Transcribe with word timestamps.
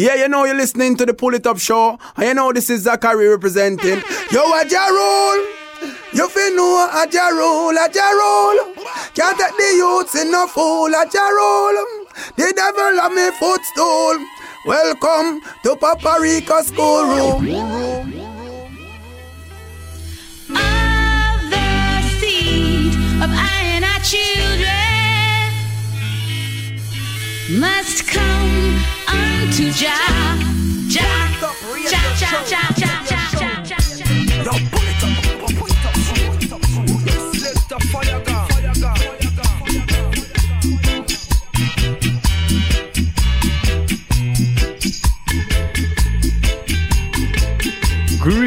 Yeah, 0.00 0.14
you 0.14 0.28
know 0.28 0.46
you're 0.46 0.54
listening 0.54 0.96
to 0.96 1.04
the 1.04 1.12
Pull 1.12 1.34
It 1.34 1.46
Up 1.46 1.58
Show. 1.58 1.98
And 2.16 2.28
you 2.28 2.32
know 2.32 2.54
this 2.54 2.70
is 2.70 2.84
Zachary 2.84 3.28
representing. 3.28 4.00
Yo, 4.32 4.40
a 4.40 4.64
Jarul. 4.64 5.44
You 6.14 6.26
feel 6.26 6.56
know 6.56 6.88
a 6.90 7.06
Jarul, 7.06 7.76
a 7.76 7.86
Jarul. 7.86 8.74
Can't 9.14 9.38
take 9.38 9.54
the 9.58 9.74
youths 9.76 10.14
in 10.14 10.32
fool, 10.48 10.86
a 10.86 11.04
Jarul. 11.04 11.84
The 12.34 12.50
devil 12.56 12.98
of 12.98 13.12
me 13.12 13.30
footstool. 13.32 14.16
Welcome 14.64 15.42
to 15.64 15.76
Papa 15.76 16.16
Rico 16.18 16.62
schoolroom. 16.62 17.44
Of 20.48 21.40
the 21.50 22.00
seed 22.18 22.94
of 23.22 23.30
our 23.30 24.00
children 24.00 24.70
must 27.60 28.08
come 28.08 28.79
unto 29.50 29.72
Jah. 29.72 29.96
Jah, 30.88 31.02
Jah, 31.40 31.54
Jah, 31.90 32.14
Jah, 32.20 32.44
Jah, 32.46 32.74
Jah, 32.76 33.02
Jah, 33.04 33.62
Jah, 33.64 33.90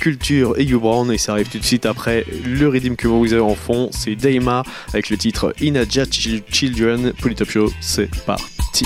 Culture 0.00 0.54
et 0.58 0.64
You 0.64 0.80
Brown. 0.80 1.12
Et 1.12 1.18
ça 1.18 1.32
arrive 1.32 1.48
tout 1.48 1.58
de 1.58 1.64
suite 1.64 1.86
après 1.86 2.24
le 2.44 2.68
rythme 2.68 2.96
que 2.96 3.08
vous 3.08 3.32
avez 3.32 3.42
en 3.42 3.54
fond, 3.54 3.90
c'est 3.92 4.14
Daima 4.16 4.62
avec 4.92 5.10
le 5.10 5.16
titre 5.16 5.54
Inaja 5.60 6.04
Chil- 6.10 6.42
Children, 6.50 7.12
pour 7.18 7.28
le 7.28 7.34
Top 7.34 7.50
Show, 7.50 7.72
c'est 7.80 8.10
parti. 8.24 8.84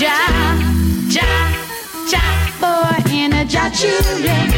Ja, 0.00 0.16
ja, 1.08 1.22
ja 2.10 2.20
boy 2.58 3.12
in 3.12 3.34
a 3.34 3.44
ja 3.44 3.70
children. 3.70 4.50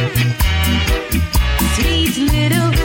Sweet 1.75 2.17
little 2.17 2.82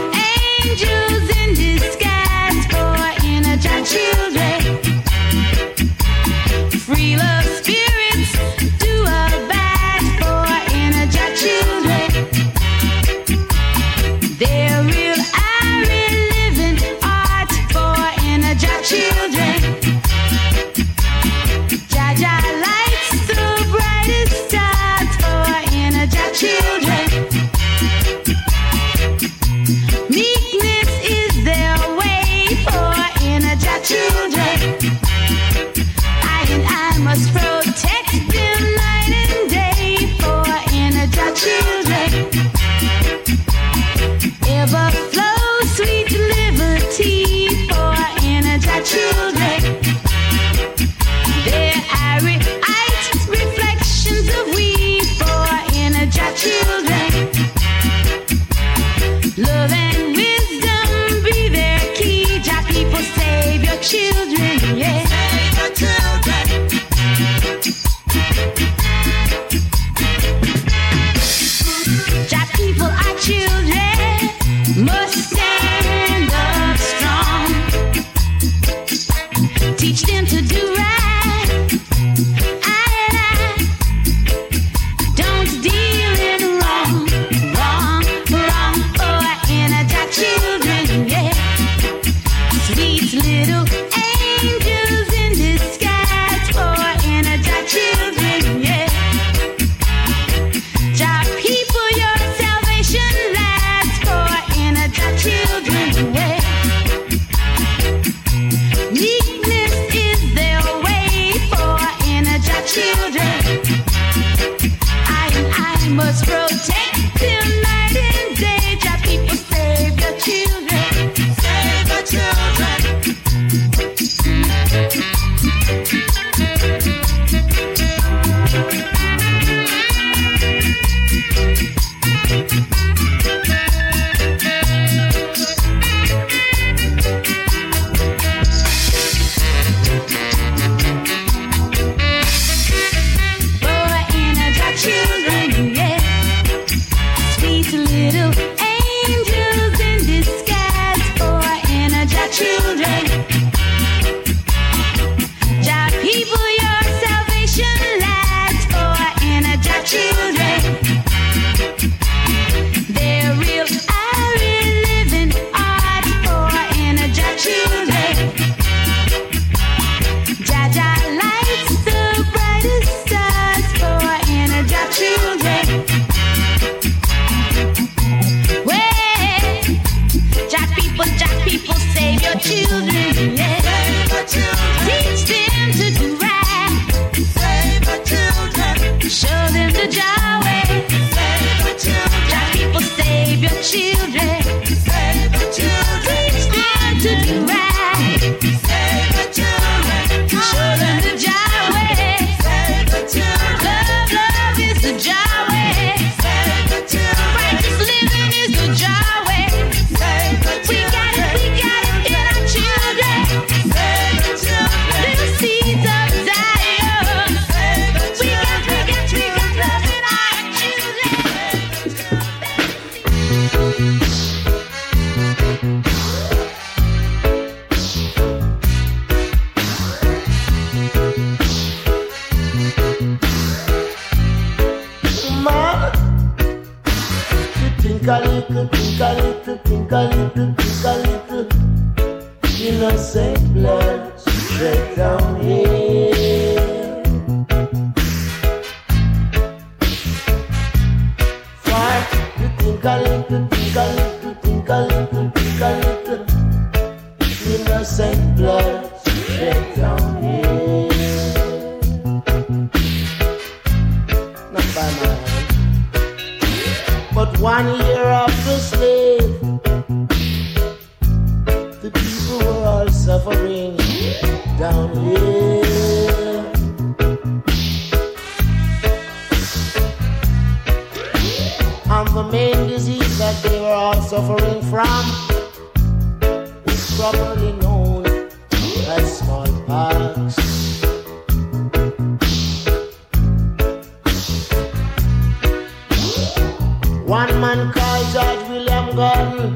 One 297.07 297.39
man 297.39 297.71
called 297.71 298.05
George 298.11 298.49
William 298.49 298.93
Gordon 298.93 299.55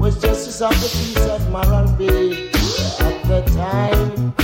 was 0.00 0.20
justice 0.20 0.60
of 0.60 0.72
the 0.82 0.88
peace 0.88 1.26
of 1.28 1.48
Morant 1.48 1.96
Bay 1.96 2.48
at 2.98 3.22
the 3.28 3.40
time. 3.54 4.34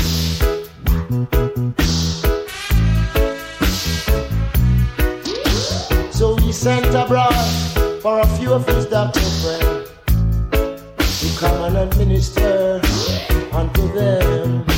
So 6.12 6.36
he 6.36 6.52
sent 6.52 6.94
abroad 6.94 7.34
for 8.00 8.20
a 8.20 8.26
few 8.38 8.52
of 8.52 8.64
his 8.68 8.86
doctor 8.86 9.18
friends 9.42 9.90
to 11.22 11.40
come 11.40 11.64
and 11.64 11.76
administer 11.76 12.80
unto 13.52 13.92
them. 13.92 14.69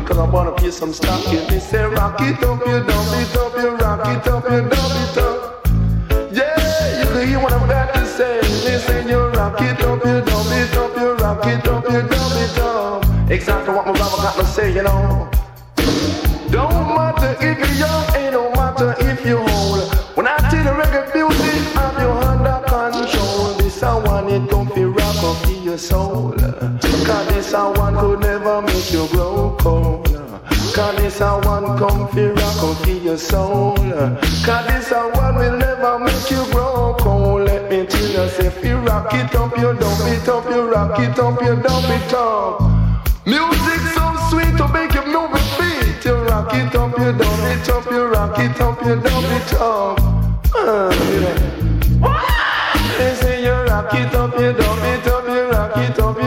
cause 0.00 0.18
I 0.18 0.24
wanna 0.24 0.56
feel 0.58 0.72
some 0.72 0.92
stocking. 0.92 1.46
They 1.48 1.60
say 1.60 1.84
rock 1.84 2.18
soul. 33.22 33.76
Cause 33.76 34.66
this 34.66 34.90
a 34.90 35.08
one 35.14 35.36
will 35.36 35.56
never 35.56 35.98
make 35.98 36.30
you 36.30 36.44
grow 36.50 36.94
cold. 36.98 37.40
Oh, 37.40 37.44
let 37.44 37.70
me 37.70 37.86
tell 37.86 38.08
you, 38.16 38.28
say 38.30 38.46
if 38.46 38.64
you 38.64 38.76
rock 38.78 39.14
it 39.14 39.34
up, 39.34 39.56
you 39.56 39.72
dump 39.74 40.00
it 40.14 40.28
up, 40.28 40.44
you 40.50 40.62
rock 40.70 40.98
it 40.98 41.18
up, 41.18 41.40
you 41.40 41.54
dump 41.62 41.88
it 41.96 42.14
up. 42.14 42.60
Music 43.24 43.82
so 43.94 44.04
sweet 44.30 44.56
to 44.58 44.66
make 44.68 44.92
you 44.94 45.04
move 45.06 45.30
your 45.30 45.46
feet. 45.56 46.04
You 46.04 46.14
rock 46.30 46.52
it 46.54 46.74
up, 46.74 46.98
you 46.98 47.12
dump 47.12 47.44
it 47.52 47.68
up, 47.68 47.90
you 47.90 48.04
rock 48.06 48.38
it 48.38 48.60
up, 48.60 48.84
you 48.84 48.96
dump 48.96 49.30
it 49.38 49.52
up. 49.54 50.00
Uh, 50.54 50.90
yeah. 51.22 51.62
They 52.98 53.14
say 53.14 53.44
you 53.44 53.52
rock 53.70 53.94
it 53.94 54.14
up, 54.14 54.38
you 54.38 54.52
dump 54.52 54.82
it 54.82 55.06
up, 55.06 55.24
you 55.28 55.42
rock 55.50 55.76
it 55.76 55.98
up. 55.98 56.21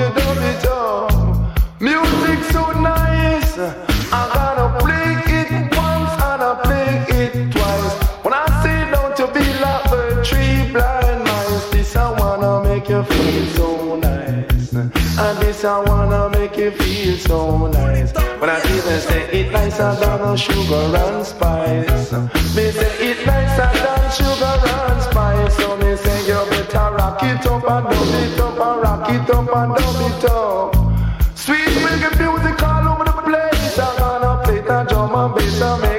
You 16.65 16.71
feel 16.71 17.17
so 17.17 17.67
nice. 17.67 18.11
When 18.39 18.49
I 18.49 18.57
even 18.75 18.99
say 18.99 19.23
it 19.39 19.51
nicer 19.51 19.93
than 20.01 20.35
sugar 20.35 20.97
and 21.03 21.25
spice. 21.25 22.11
Me 22.55 22.71
say 22.71 22.93
it 23.09 23.19
nicer 23.25 23.69
than 23.85 24.03
sugar 24.17 24.55
and 24.73 25.01
spice. 25.03 25.55
So 25.57 25.77
me 25.77 25.95
say 25.95 26.19
you 26.29 26.41
better 26.49 26.87
rock 26.97 27.21
it 27.21 27.45
up 27.45 27.69
and 27.69 27.85
dub 27.91 28.13
it 28.23 28.39
up 28.39 28.59
and 28.67 28.81
rock 28.83 29.09
it 29.15 29.29
up 29.29 29.55
and 29.59 29.75
dub 29.75 30.01
it 30.07 30.25
up. 30.25 31.37
Sweet 31.37 31.75
reggae 31.85 32.11
music 32.19 32.63
all 32.63 32.87
over 32.91 33.05
the 33.05 33.15
place. 33.27 33.79
I'm 33.79 33.97
gonna 33.99 34.43
play 34.43 34.61
that 34.61 34.89
drum 34.89 35.13
and 35.13 35.35
bass 35.35 35.61
and 35.61 35.94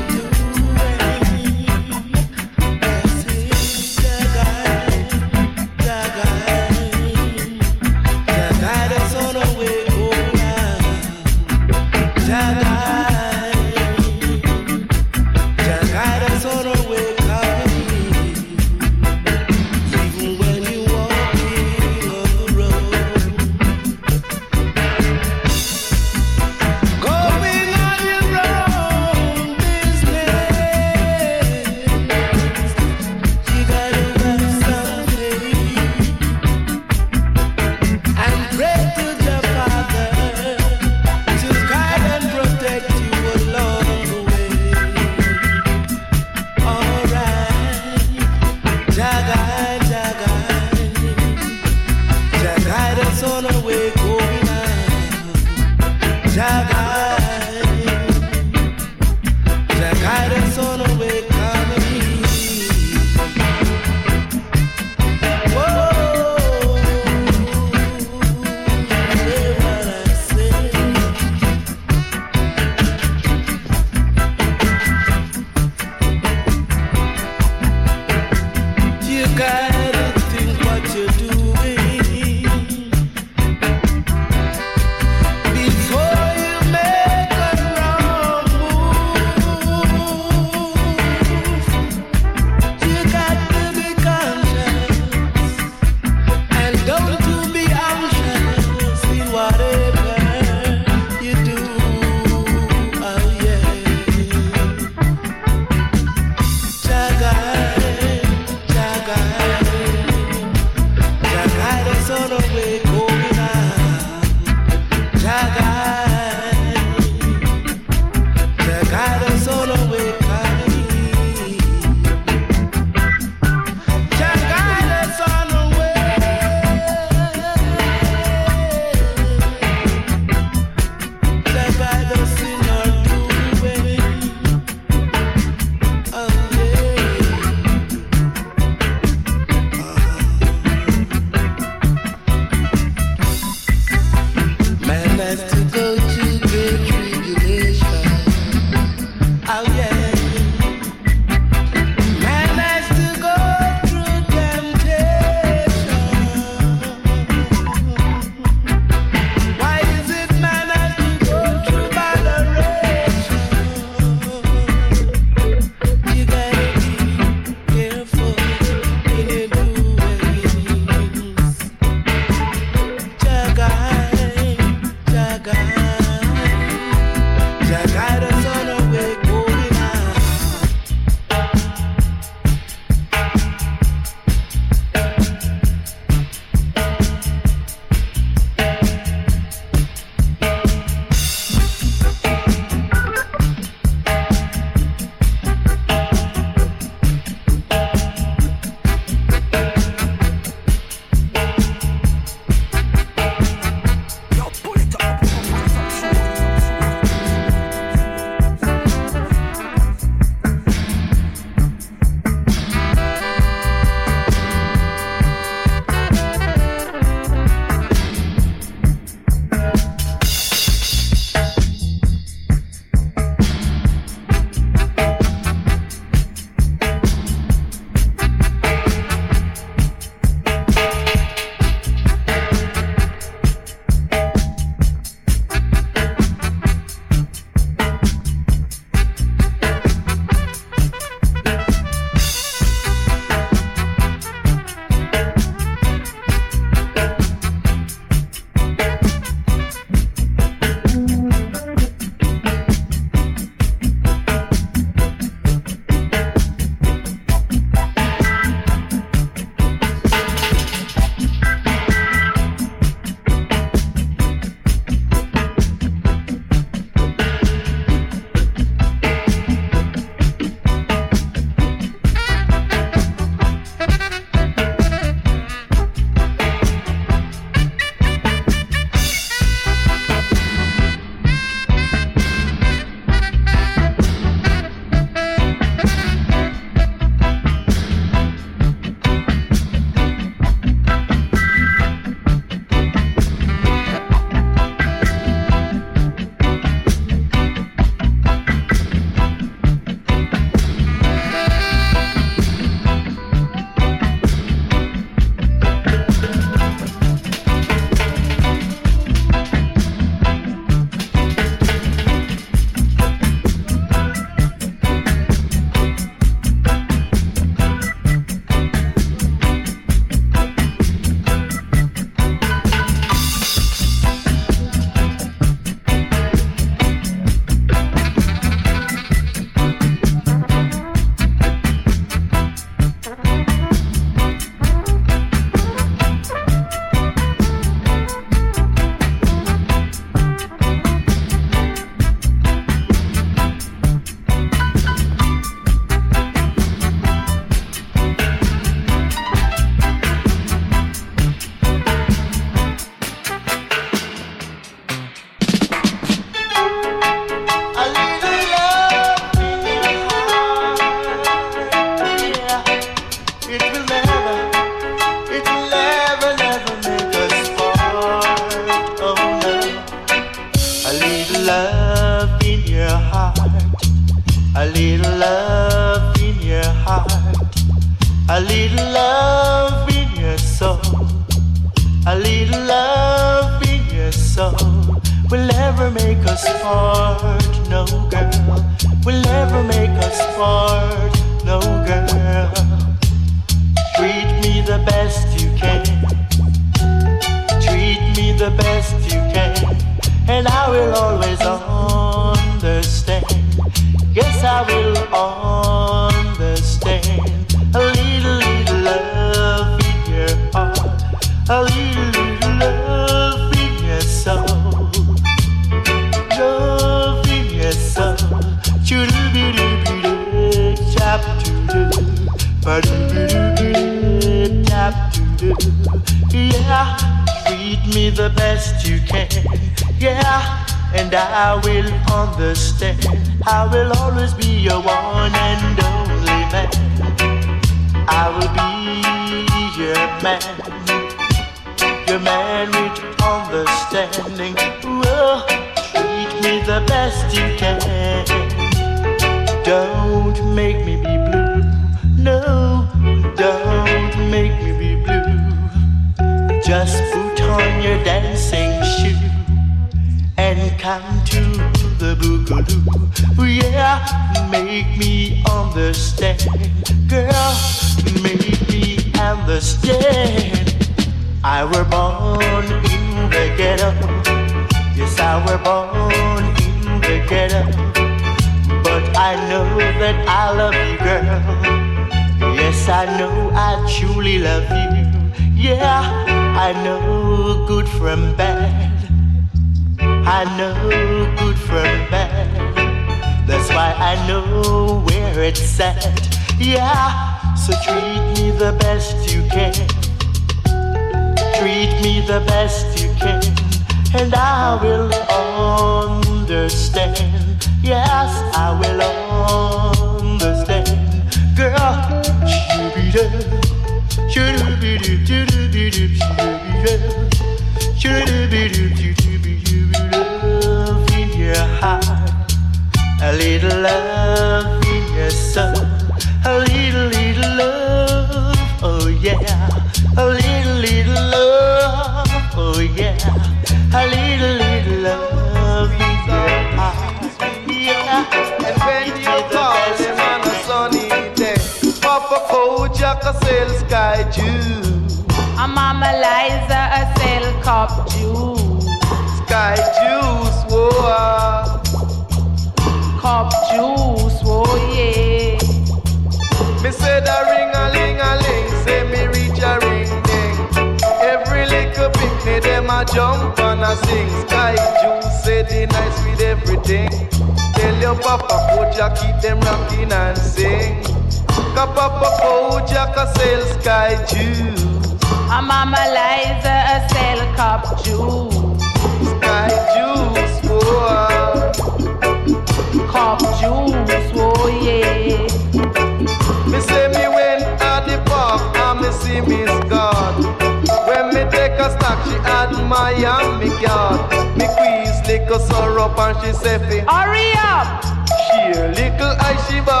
she 592.24 592.36
admire 592.44 593.58
me 593.58 593.70
cat. 593.80 594.56
Me 594.56 594.66
squeeze 594.66 595.20
little 595.26 595.58
syrup 595.58 596.18
and 596.18 596.36
she 596.42 596.52
say, 596.52 596.78
Hurry 597.08 597.52
up! 597.56 598.04
She 598.46 598.78
a 598.78 598.88
little 598.88 599.34
eye 599.38 599.58
she 599.68 599.80
ba 599.80 600.00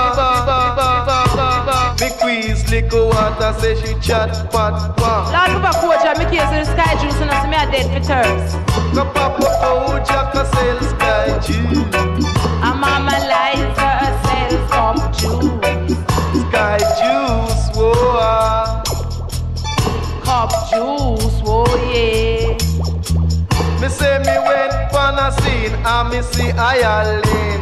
Me 2.00 2.08
squeeze 2.08 2.70
little 2.70 3.08
water 3.08 3.52
say 3.60 3.74
she 3.80 3.94
chat 4.00 4.30
pat 4.50 4.96
pat. 4.96 5.24
Lord, 5.34 5.50
me 5.54 5.62
back 5.62 5.82
watch 5.82 6.18
me 6.18 6.24
case 6.26 6.50
in 6.50 6.60
the 6.60 6.64
sky 6.64 6.94
juice 7.00 7.20
and 7.20 7.30
I 7.30 7.42
see 7.42 7.50
me 7.50 7.56
a 7.56 7.66
dead 7.70 7.86
for 7.92 8.02
thirst. 8.04 8.56
Go 8.94 9.04
papa 9.12 9.46
Oja, 9.62 10.06
Jack 10.06 10.34
a 10.34 10.44
sell 10.54 10.80
sky 10.92 11.38
juice. 11.44 11.94
A 12.62 12.74
mama 12.74 13.16
lies 13.30 13.76
herself 13.78 14.72
up 14.72 15.12
juice. 15.16 15.98
Sky 16.48 16.78
juice, 16.98 17.76
whoa. 17.76 17.92
Ah 18.18 18.59
juice, 20.70 21.40
oh 21.44 21.66
yeah. 21.92 22.56
Me 23.80 23.88
say 23.88 24.18
me 24.18 24.36
went 24.46 24.74
on 24.94 25.18
a 25.18 25.32
scene 25.40 25.74
and 25.84 26.10
me 26.10 26.22
see 26.22 26.50
Eileen. 26.52 27.60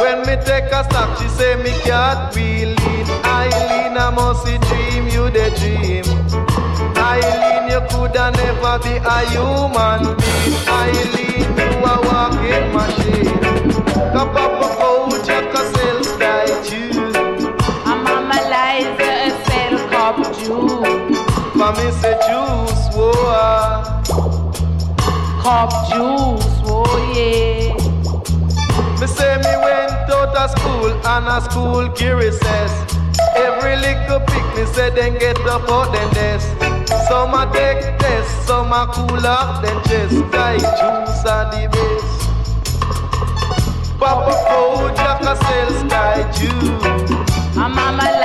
When 0.00 0.20
me 0.20 0.36
take 0.44 0.72
a 0.72 0.84
stop, 0.84 1.18
she 1.18 1.28
say 1.28 1.56
me 1.56 1.70
can't 1.84 2.32
believe. 2.34 2.76
in. 2.76 3.24
Eileen, 3.24 3.96
I 3.98 4.10
must 4.14 4.44
dream 4.46 5.04
you 5.08 5.28
the 5.30 5.50
dream. 5.60 6.04
Eileen, 6.96 7.70
you 7.70 7.80
coulda 7.90 8.30
never 8.32 8.78
be 8.84 8.96
a 8.96 9.18
human 9.32 10.16
being. 10.16 10.56
Eileen, 10.68 11.48
you 11.58 11.84
a 11.90 11.94
walking 12.08 12.68
machine. 12.72 13.40
Cup 14.14 14.34
up 14.34 14.62
a 14.64 14.68
coach, 14.78 15.28
you 15.28 15.40
can 15.52 15.66
sell 15.74 16.04
style 16.04 16.64
juice. 16.64 17.16
I'm 17.84 18.00
a 18.00 18.02
mama 18.04 18.38
lies, 18.48 18.98
a 19.00 19.44
sell 19.44 19.76
cup 19.90 20.16
juice. 20.38 21.18
But 21.56 21.72
me 21.76 21.90
say. 22.00 22.19
up 25.50 25.70
juice, 25.90 26.62
oh 26.64 26.94
yeah. 27.10 27.74
Me 29.00 29.06
say 29.06 29.34
me 29.42 29.54
went 29.66 30.10
out 30.14 30.36
of 30.42 30.50
school 30.54 30.92
and 31.12 31.26
a 31.26 31.40
school 31.50 31.88
key 31.90 32.10
recess. 32.10 32.72
Every 33.34 33.74
little 33.76 34.20
pick 34.30 34.46
me 34.56 34.64
say 34.66 34.90
then 34.90 35.18
get 35.18 35.40
up 35.40 35.68
out 35.68 35.92
them 35.92 36.10
desk. 36.14 36.46
Some 37.08 37.34
a 37.34 37.50
take 37.52 37.82
test, 37.98 38.46
some 38.46 38.72
a 38.72 38.86
cool 38.94 39.26
up 39.26 39.62
then 39.62 39.78
chest. 39.88 40.14
Guy 40.30 40.58
juice 40.78 41.24
and 41.34 41.50
the 41.52 41.62
best. 41.74 42.20
Papa 43.98 44.34
Coach, 44.48 44.98
I 44.98 45.18
a 45.30 45.34
sell 45.44 45.70
sky 45.82 46.16
juice. 46.36 47.10
I'm 47.56 47.64
And 47.64 47.74
mama 47.74 48.19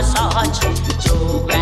massage. 0.00 0.64
Yoga 1.06 1.59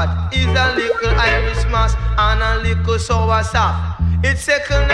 God 0.00 0.32
is 0.32 0.46
a 0.46 0.74
little 0.76 1.10
Irish 1.20 1.62
mass 1.70 1.94
and 2.16 2.40
a 2.40 2.62
little 2.64 2.98
sour 2.98 3.42
sap. 3.42 4.00
It's 4.24 4.44
second 4.44 4.89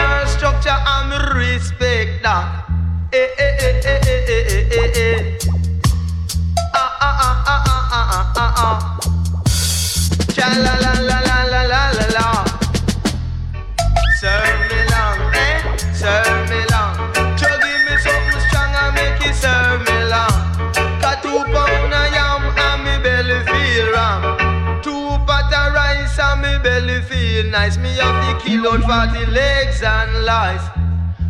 feel 27.36 27.50
nice. 27.50 27.76
Me 27.76 27.90
have 27.96 28.16
the 28.26 28.34
kilo 28.44 28.72
out 28.90 29.12
the 29.12 29.26
legs 29.30 29.82
and 29.82 30.24
life. 30.24 30.64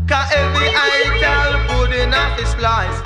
Cause 0.07 0.31
every 0.33 0.71
item 0.71 1.67
good 1.71 1.93
enough 2.05 2.39
is 2.39 2.55
life. 2.63 2.99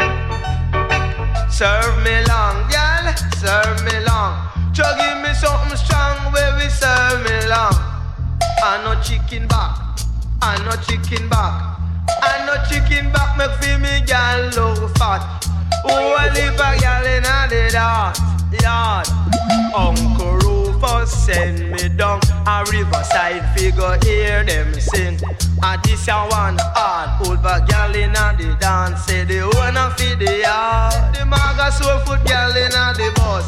Serve 1.51 1.97
me 2.05 2.17
long, 2.29 2.57
girl, 2.69 3.07
serve 3.41 3.79
me 3.87 3.97
long. 4.05 4.33
Just 4.73 4.95
give 5.01 5.19
me 5.25 5.33
something 5.33 5.77
strong 5.77 6.17
where 6.33 6.53
we 6.59 6.69
serve 6.69 7.21
me 7.25 7.39
long. 7.49 7.77
I 8.69 8.83
no 8.85 8.93
chicken 9.03 9.49
back, 9.49 9.73
I 10.43 10.61
no 10.65 10.73
chicken 10.87 11.29
back. 11.29 11.55
I 12.23 12.45
no 12.47 12.55
chicken 12.69 13.11
back, 13.13 13.31
make 13.39 13.55
feel 13.61 13.79
me 13.79 14.03
gal 14.07 14.41
low 14.57 14.89
fat. 14.99 15.23
Oh, 15.85 16.17
I 16.19 16.29
live 16.35 16.55
a 16.55 16.71
gal 16.79 17.07
in 17.07 17.25
a 17.25 17.49
dead 17.49 17.73
yard, 17.73 18.19
yard. 18.61 19.09
Uncle 19.75 20.60
bus 20.81 21.13
send 21.13 21.71
me 21.71 21.89
down 21.91 22.21
a 22.47 22.65
riverside 22.73 23.45
figure 23.57 23.99
hear 24.03 24.45
them 24.45 24.73
sing. 24.75 25.21
And 25.63 25.83
this 25.85 26.09
a 26.09 26.27
one 26.29 26.57
hard 26.75 27.27
old 27.27 27.43
bag 27.43 27.69
girl 27.69 27.95
in 27.95 28.11
a 28.11 28.35
the 28.37 28.57
dance 28.59 29.05
say 29.05 29.25
the 29.25 29.43
owner 29.43 29.91
feed 29.97 30.19
the 30.19 30.41
yard. 30.41 31.15
The 31.15 31.27
maga 31.27 31.71
so 31.71 31.99
foot 32.05 32.25
girl 32.27 32.57
in 32.57 32.73
a 32.73 32.85
the 32.97 33.13
bus. 33.17 33.45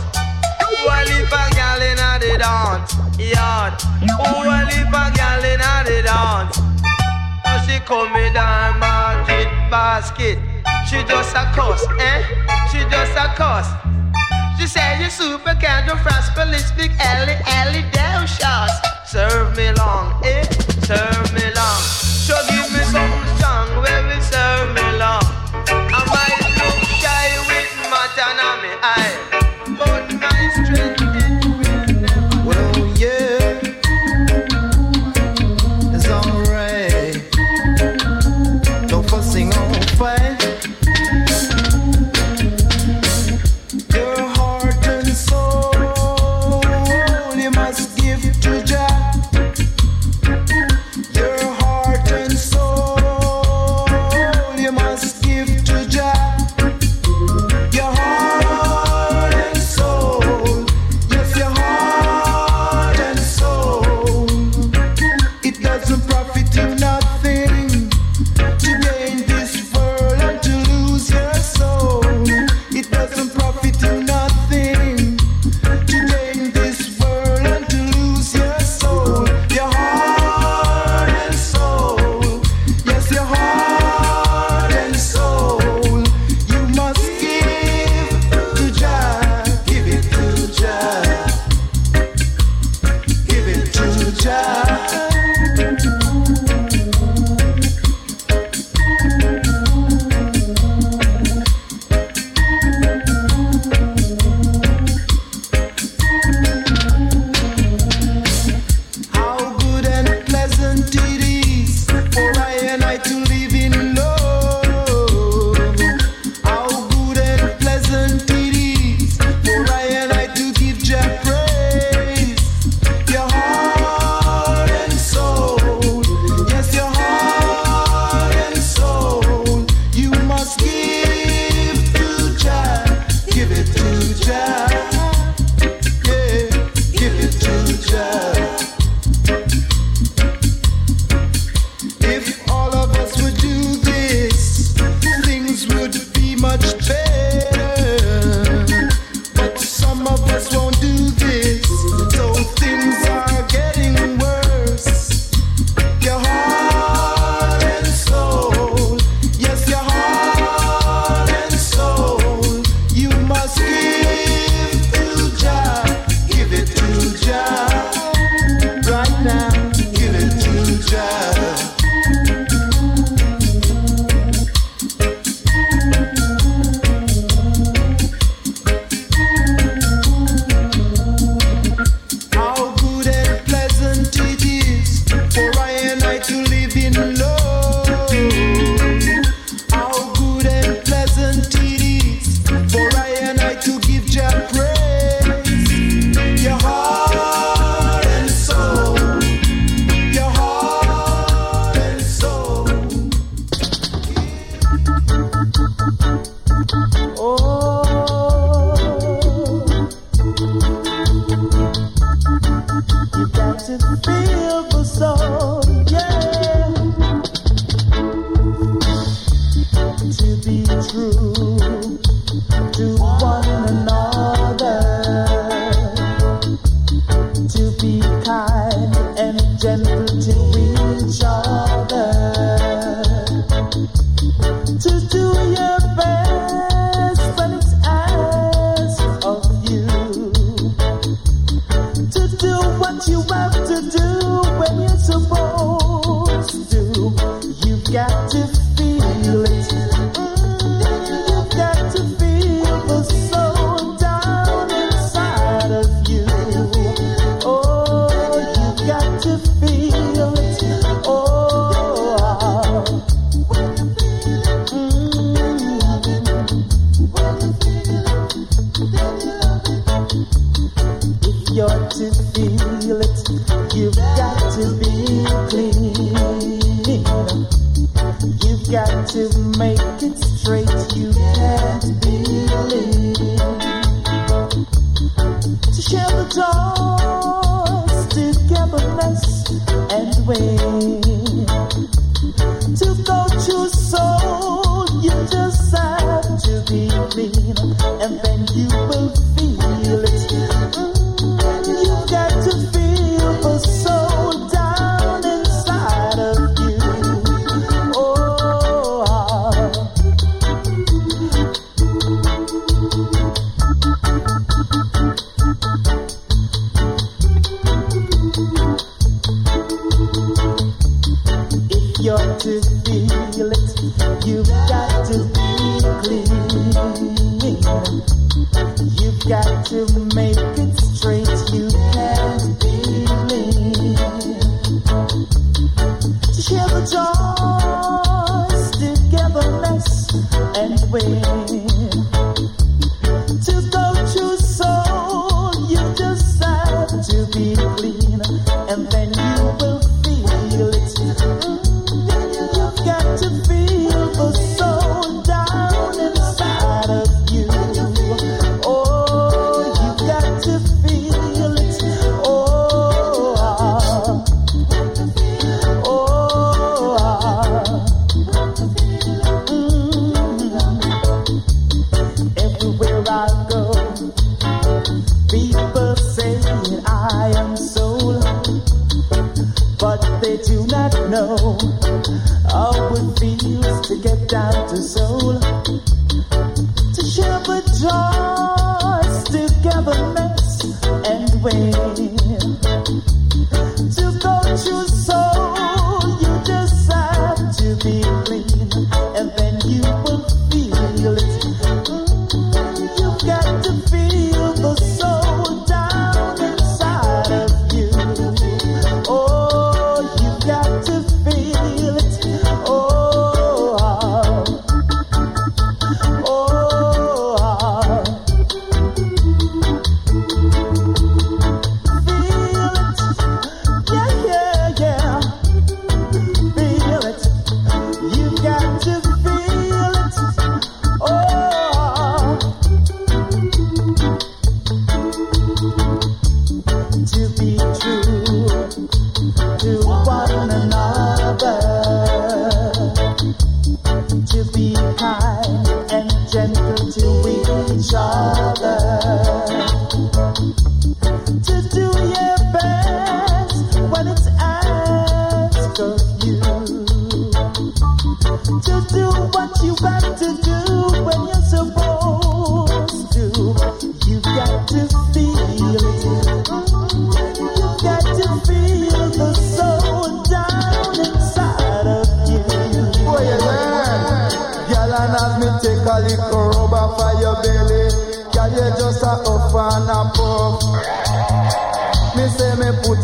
Whole 0.60 1.06
heap 1.08 1.32
a 1.32 1.42
girl 1.56 1.82
in 1.82 1.98
a 1.98 2.10
the 2.20 2.38
dance 2.38 2.92
yard. 3.18 3.74
Whole 4.20 4.66
heap 4.68 4.92
a 4.92 5.04
girl 5.16 5.44
in 5.48 5.60
a 5.60 5.74
the 5.88 6.02
dance. 6.04 6.60
Now 7.44 7.64
she 7.64 7.80
come 7.80 8.12
with 8.12 8.36
a 8.36 8.76
magic 8.78 9.48
basket. 9.70 10.38
She 10.86 11.02
just 11.04 11.34
a 11.34 11.50
cuss, 11.54 11.86
eh? 11.98 12.22
She 12.70 12.78
just 12.90 13.16
a 13.16 13.32
cuss. 13.34 13.68
She 14.62 14.68
said 14.68 15.00
you're 15.00 15.10
super 15.10 15.56
canto 15.56 15.96
fraspelistic 15.96 16.94
Ellie 17.00 17.36
alley 17.46 17.82
down 17.90 18.28
shots. 18.28 18.72
Serve 19.04 19.56
me 19.56 19.72
long, 19.72 20.24
eh? 20.24 20.44
Serve 20.86 21.34
me 21.34 21.52
long. 21.52 21.80
So 21.80 22.36
give 22.48 22.70
me 22.70 22.78
something 22.84 23.36
strong, 23.38 23.66
will 23.82 24.20
serve 24.20 24.72
me. 24.76 24.81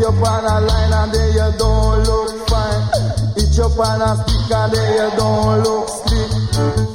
up 0.09 0.25
on 0.25 0.45
a 0.45 0.57
line 0.65 0.93
and 0.93 1.13
then 1.13 1.33
you 1.37 1.59
don't 1.59 2.01
look 2.09 2.49
fine. 2.49 2.83
Hit 3.37 3.53
you 3.57 3.65
up 3.65 3.79
on 3.79 4.01
a 4.01 4.17
stick 4.17 4.51
and 4.57 4.73
then 4.73 4.89
you 4.97 5.11
don't 5.17 5.63
look 5.63 5.89
slick. 5.89 6.33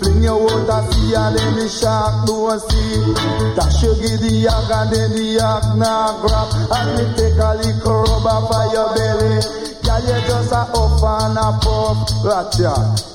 Fling 0.02 0.24
your 0.24 0.42
water, 0.42 0.74
a 0.74 0.92
sea 0.92 1.14
and 1.14 1.38
then 1.38 1.54
the 1.54 1.70
shark 1.70 2.26
don't 2.26 2.58
see. 2.58 3.54
Dash 3.54 3.84
you 3.84 3.94
give 4.02 4.20
the 4.20 4.34
yak 4.50 4.70
and 4.74 4.90
then 4.90 5.12
the 5.14 5.26
yak 5.38 5.66
not 5.78 6.26
grab. 6.26 6.50
And 6.74 6.90
me 6.98 7.04
take 7.14 7.38
a 7.38 7.54
little 7.62 8.02
rubber 8.02 8.40
for 8.50 8.66
your 8.74 8.90
belly. 8.98 9.38
Girl, 9.86 10.02
you 10.02 10.20
just 10.26 10.52
a 10.52 10.62
up 10.74 11.04
and 11.06 11.38
a 11.38 11.48
puff, 11.62 12.10
ratchet. 12.26 13.13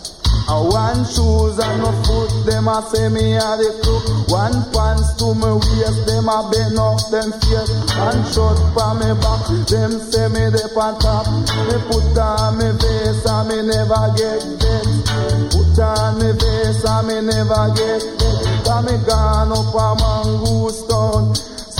I 0.49 0.57
want 0.64 1.05
shoes 1.05 1.61
and 1.61 1.76
no 1.84 1.92
foot, 2.09 2.32
them 2.49 2.72
a 2.72 2.80
say 2.88 3.12
me 3.12 3.36
a 3.36 3.53
the 3.61 3.68
crook. 3.84 4.32
One 4.32 4.57
pants 4.72 5.12
to 5.20 5.36
me 5.36 5.61
waist, 5.61 6.09
them 6.09 6.24
a 6.24 6.49
bend 6.49 6.80
up 6.80 7.05
them 7.12 7.36
face. 7.36 7.68
And 7.92 8.24
shot 8.32 8.57
for 8.72 8.96
me 8.96 9.12
back, 9.20 9.44
them 9.68 9.92
say 10.01 10.24
me 10.32 10.49
the 10.49 10.64
on 10.72 10.96
top. 11.05 11.28
Me 11.68 11.76
put 11.92 12.16
on 12.16 12.57
me 12.57 12.72
face 12.80 13.28
and 13.28 13.44
me 13.44 13.59
never 13.61 14.09
get 14.16 14.40
vexed. 14.57 15.05
Put 15.53 15.76
on 15.84 16.16
me 16.16 16.32
face 16.32 16.80
and 16.80 17.05
me 17.05 17.16
never 17.28 17.68
get 17.76 18.01
vexed. 18.16 18.68
I 18.72 18.80
me 18.88 18.96
gone 19.05 19.53
up 19.53 19.74
a 19.76 19.86
mongoose. 20.01 20.88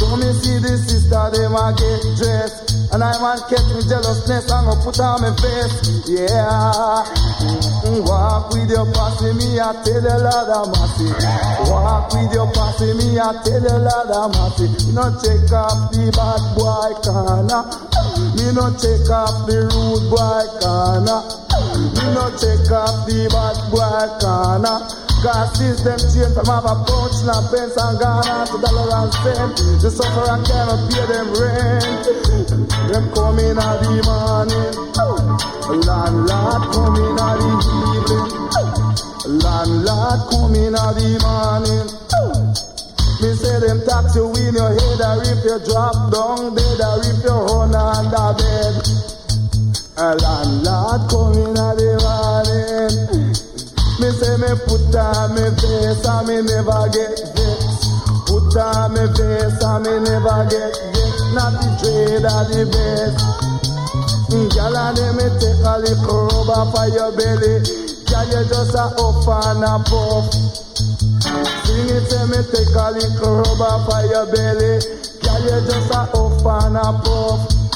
So 0.09 0.17
me 0.17 0.33
see 0.41 0.57
the 0.57 0.73
sister, 0.81 1.21
them 1.37 1.53
a 1.53 1.69
get 1.77 2.01
dressed. 2.17 2.73
And 2.97 3.05
I 3.05 3.13
man 3.21 3.37
catch 3.53 3.69
me 3.77 3.85
jealousness 3.85 4.49
I'm 4.49 4.65
gonna 4.65 4.81
put 4.81 4.97
on 5.05 5.21
my 5.21 5.37
face. 5.37 6.09
Yeah. 6.09 7.05
Mm, 7.85 8.09
Walk 8.09 8.49
with 8.57 8.73
your 8.73 8.89
posse, 8.97 9.37
me 9.37 9.61
I 9.61 9.77
tell 9.85 10.01
you 10.01 10.17
Lord 10.17 10.49
of 10.49 10.73
mercy. 10.73 11.13
Walk 11.69 12.09
with 12.17 12.33
your 12.33 12.49
posse, 12.57 12.89
me 12.97 13.21
I 13.21 13.37
tell 13.45 13.61
you 13.61 13.77
Lord 13.85 14.09
of 14.09 14.33
mercy. 14.33 14.73
You 14.89 14.97
no 14.97 15.13
check 15.21 15.45
off 15.53 15.93
the 15.93 16.09
bad 16.17 16.41
boy 16.57 16.97
corner. 17.05 17.63
Me 18.33 18.49
no 18.57 18.73
check 18.81 19.05
off 19.13 19.45
the 19.45 19.69
rude 19.69 20.09
boy 20.09 20.45
corner. 20.57 21.21
Me 21.93 22.05
no 22.17 22.33
check 22.41 22.65
off 22.73 23.05
the 23.05 23.29
bad 23.29 23.61
boy 23.69 24.09
corner. 24.25 25.08
Cause 25.19 25.51
system 25.59 25.99
change 25.99 26.31
from 26.31 26.47
have 26.47 26.63
a 26.63 26.79
punch, 26.87 27.27
not 27.27 27.51
pence 27.51 27.75
and 27.75 27.99
Ghana 27.99 28.47
to 28.47 28.57
dollar 28.63 28.87
and 29.03 29.13
cent. 29.19 29.59
The 29.83 29.91
sufferer 29.91 30.39
cannot 30.47 30.87
pay 30.95 31.07
them 31.11 31.35
rent. 31.35 32.07
Them 32.87 33.11
come 33.11 33.43
in 33.43 33.59
at 33.59 33.83
the 33.83 33.99
morning. 34.07 34.79
Landlord 35.75 36.63
come 36.71 36.95
in 37.03 37.19
at 37.19 37.35
the 37.35 37.51
evening. 37.99 38.31
Landlord 39.43 40.21
come 40.31 40.55
in 40.55 40.79
at 40.79 40.95
the 40.95 41.11
morning. 41.19 41.91
Me 43.19 43.35
say 43.35 43.59
them 43.59 43.83
tax 43.83 44.15
you 44.15 44.31
in 44.39 44.55
your 44.55 44.71
head 44.71 45.03
or 45.03 45.19
if 45.27 45.43
you 45.43 45.59
drop 45.67 45.99
down 46.15 46.55
dead 46.55 46.79
or 46.79 47.03
if 47.03 47.19
you 47.27 47.35
run 47.35 47.75
under 47.75 48.39
bed. 48.39 48.87
A 49.99 50.15
landlord 50.15 51.11
come 51.11 51.35
in 51.43 51.59
at 51.59 51.75
the 51.75 51.99
morning. 52.07 53.48
Me 53.99 54.11
say 54.15 54.37
me 54.39 54.47
put 54.63 54.95
on 54.95 55.35
me 55.35 55.43
face 55.59 56.07
and 56.07 56.27
me 56.31 56.37
never 56.47 56.87
get 56.95 57.19
vexed. 57.35 57.83
Put 58.31 58.55
on 58.55 58.95
me 58.95 59.05
face 59.19 59.59
and 59.59 59.83
me 59.83 59.95
never 60.07 60.47
get 60.47 60.71
vexed. 60.71 61.35
Not 61.35 61.53
the 61.59 61.69
trade 61.83 62.23
or 62.23 62.43
the 62.47 62.63
best. 62.71 63.19
Mm, 64.31 64.47
Girl 64.55 64.77
and 64.77 64.97
them 64.97 65.17
me 65.19 65.27
take 65.43 65.67
a 65.67 65.75
little 65.83 66.31
rub 66.31 66.51
off 66.55 66.75
of 66.79 66.95
your 66.95 67.11
belly. 67.11 67.59
Girl 68.07 68.27
you 68.31 68.43
just 68.47 68.79
a 68.79 68.87
up 68.87 69.27
and 69.27 69.67
a 69.67 69.75
puff. 69.83 70.31
Sing 71.67 71.91
it 71.91 72.07
say 72.07 72.23
me 72.31 72.39
take 72.55 72.71
a 72.79 72.87
little 72.95 73.43
rub 73.43 73.63
off 73.67 73.89
of 73.91 74.11
your 74.15 74.27
belly. 74.31 74.79
Girl 75.27 75.43
you 75.43 75.59
just 75.67 75.91
a 75.91 76.07
up 76.15 76.47
and 76.47 76.77
a 76.79 76.89
puff. 77.03 77.68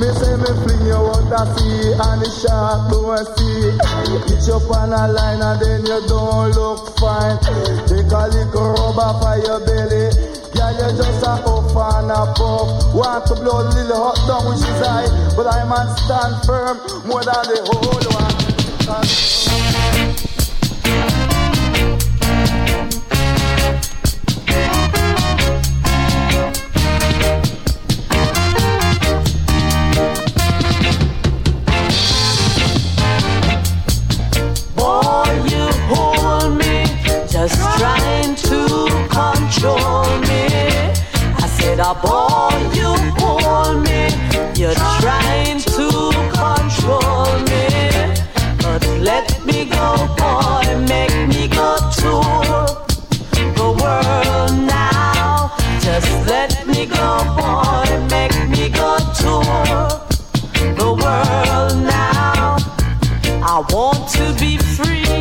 Me 0.00 0.08
say 0.16 0.36
me 0.40 0.50
fling 0.64 0.86
you 0.88 0.96
out 0.96 1.28
the 1.28 1.42
sea 1.52 1.92
and 1.92 2.20
the 2.22 2.28
shark 2.40 2.88
don't 2.88 3.24
see. 3.36 3.76
Hit 4.24 4.46
you 4.48 4.56
up 4.56 4.70
on 4.72 4.92
a 4.92 5.04
line 5.12 5.42
and 5.42 5.60
then 5.60 5.84
you 5.84 6.00
don't 6.08 6.50
look 6.56 6.96
fine. 6.96 7.36
Take 7.84 8.08
a 8.08 8.22
little 8.32 8.72
rubber 8.72 9.12
for 9.20 9.36
your 9.44 9.60
belly. 9.60 10.08
Girl, 10.56 10.72
you 10.72 10.96
just 10.96 11.22
a 11.22 11.32
up 11.44 11.76
and 11.76 12.10
a 12.10 12.24
puff. 12.32 12.94
Want 12.94 13.26
to 13.26 13.34
blow 13.36 13.68
the 13.68 13.84
little 13.84 14.00
hot 14.00 14.16
down 14.26 14.48
which 14.48 14.64
is 14.64 14.80
high, 14.80 15.08
but 15.36 15.46
I 15.46 15.64
man 15.68 15.88
stand 16.00 16.34
firm 16.46 16.76
more 17.06 17.22
than 17.22 17.44
the 17.52 17.60
whole 17.68 18.02
one. 18.16 19.41
You 42.74 42.90
hold 43.18 43.82
me, 43.84 44.08
you're 44.60 44.74
trying 45.00 45.60
to 45.60 45.88
control 46.32 47.38
me. 47.50 47.66
But 48.62 48.86
let 49.00 49.44
me 49.44 49.64
go, 49.66 50.08
boy, 50.18 50.86
make 50.86 51.28
me 51.28 51.48
go 51.48 51.82
the 53.62 53.70
world 53.82 54.52
now. 54.66 55.52
Just 55.80 56.10
let 56.26 56.66
me 56.66 56.86
go, 56.86 57.08
boy, 57.38 57.88
make 58.10 58.36
me 58.48 58.68
go 58.68 58.98
tour 59.20 59.86
the 60.80 60.90
world 61.02 61.76
now. 61.84 62.56
I 63.44 63.64
want 63.70 64.08
to 64.16 64.24
be 64.40 64.56
free 64.56 65.11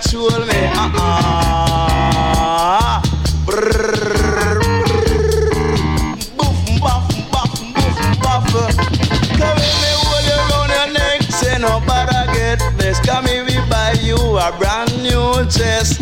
control 0.00 0.40
me. 0.46 0.60
Uh-uh. 0.74 1.82
Come 9.36 9.58
me 9.58 9.90
hold 10.00 10.24
you 10.24 10.38
round 10.48 10.70
your 10.72 10.88
neck, 10.94 11.22
say 11.22 11.58
no 11.58 11.80
nobody 11.80 12.20
get 12.32 12.58
this. 12.78 12.98
Come 13.00 13.26
if 13.26 13.46
we 13.46 13.56
buy 13.68 13.92
you 14.00 14.16
a 14.16 14.50
brand 14.58 14.92
new 15.02 15.44
chest. 15.50 16.00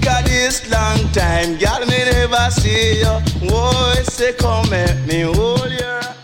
Got 0.00 0.24
this 0.26 0.70
long 0.70 0.98
time, 1.12 1.58
God, 1.58 1.88
me 1.88 2.04
never 2.04 2.50
see 2.50 3.00
you. 3.00 3.20
Oh, 3.50 4.02
say 4.04 4.34
come 4.34 4.72
at 4.72 5.04
me, 5.08 5.22
hold 5.22 5.72
your. 5.72 6.15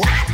What? 0.00 0.29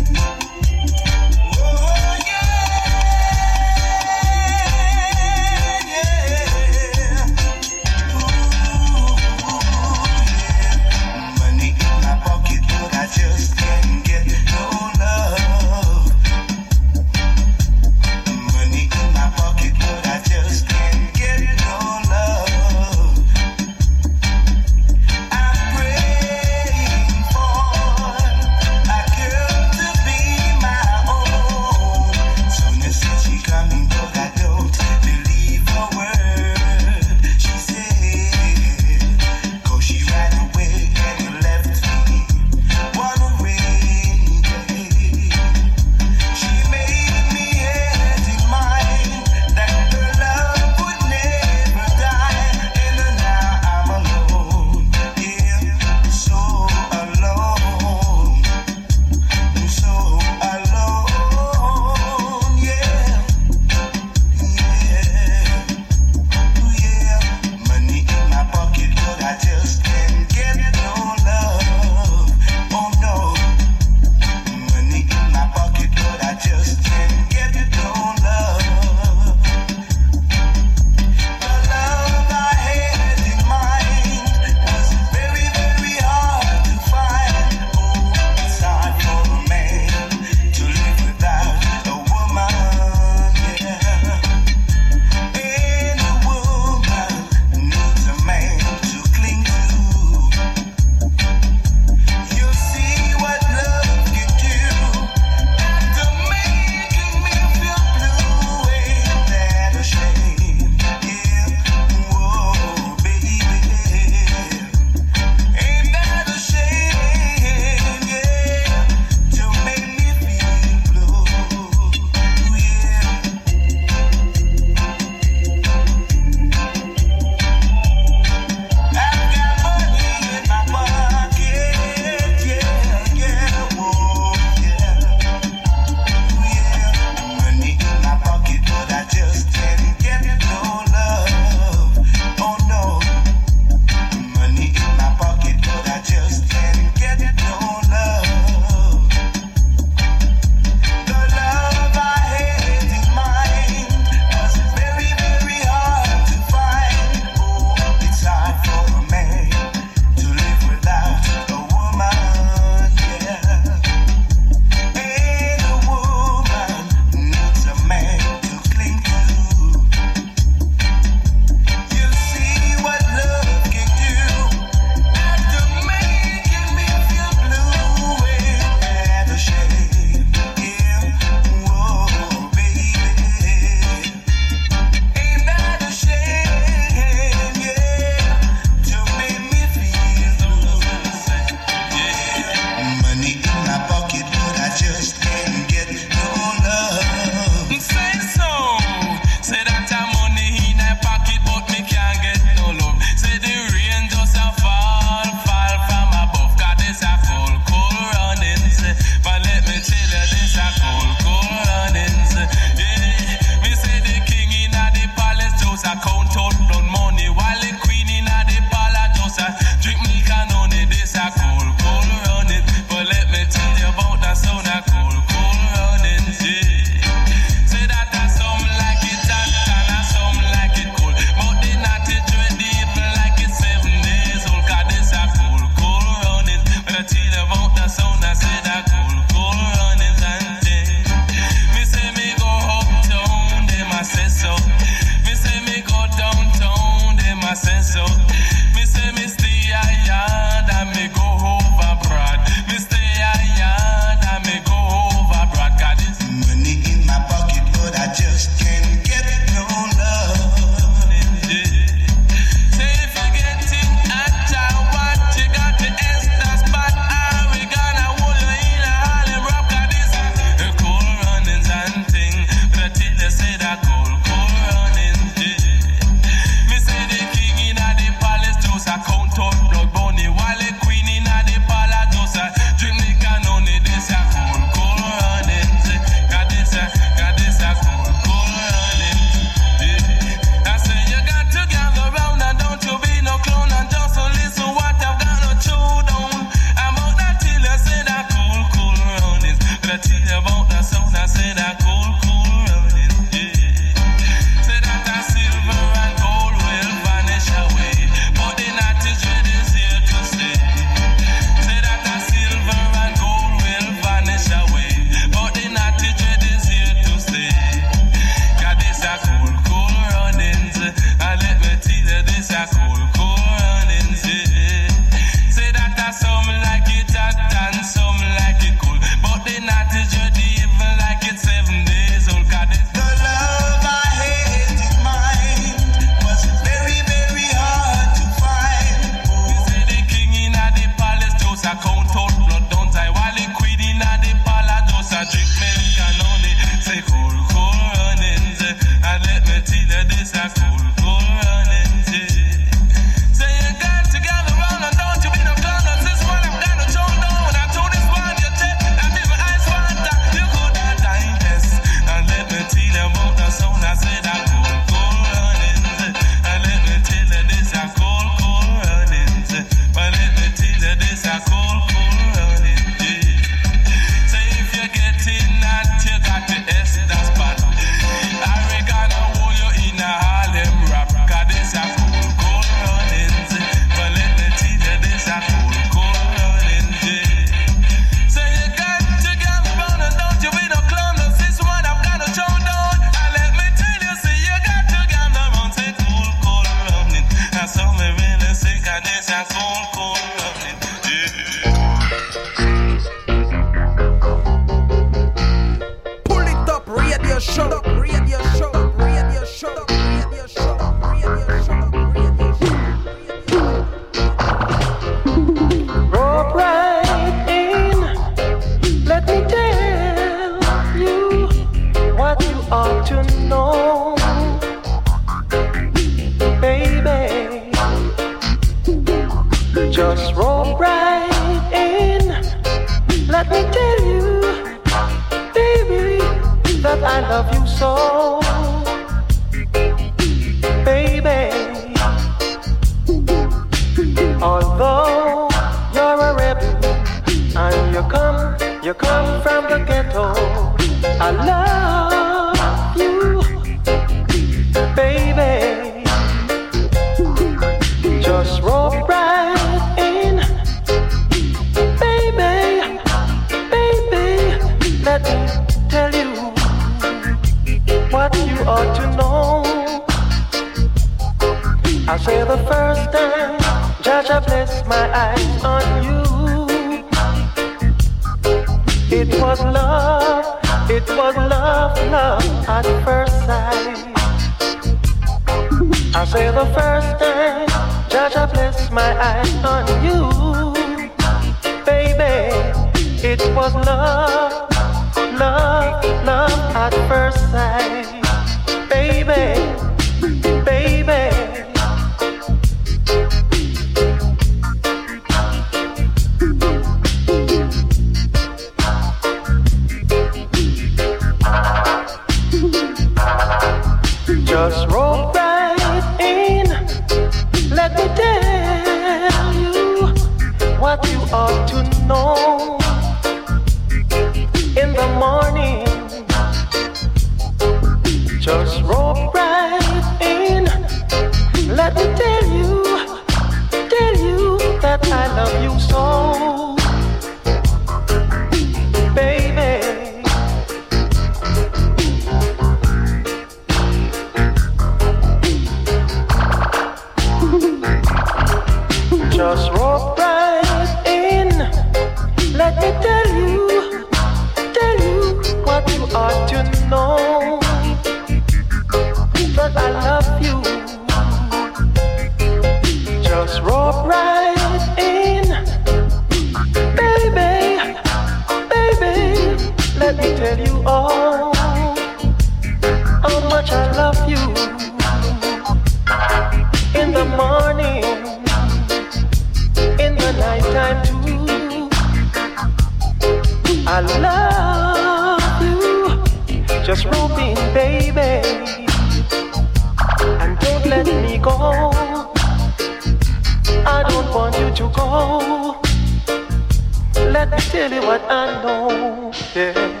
Tell 597.60 597.92
you 597.92 598.00
what 598.02 598.22
I 598.30 598.62
know. 598.62 599.32
Yeah. 599.54 600.00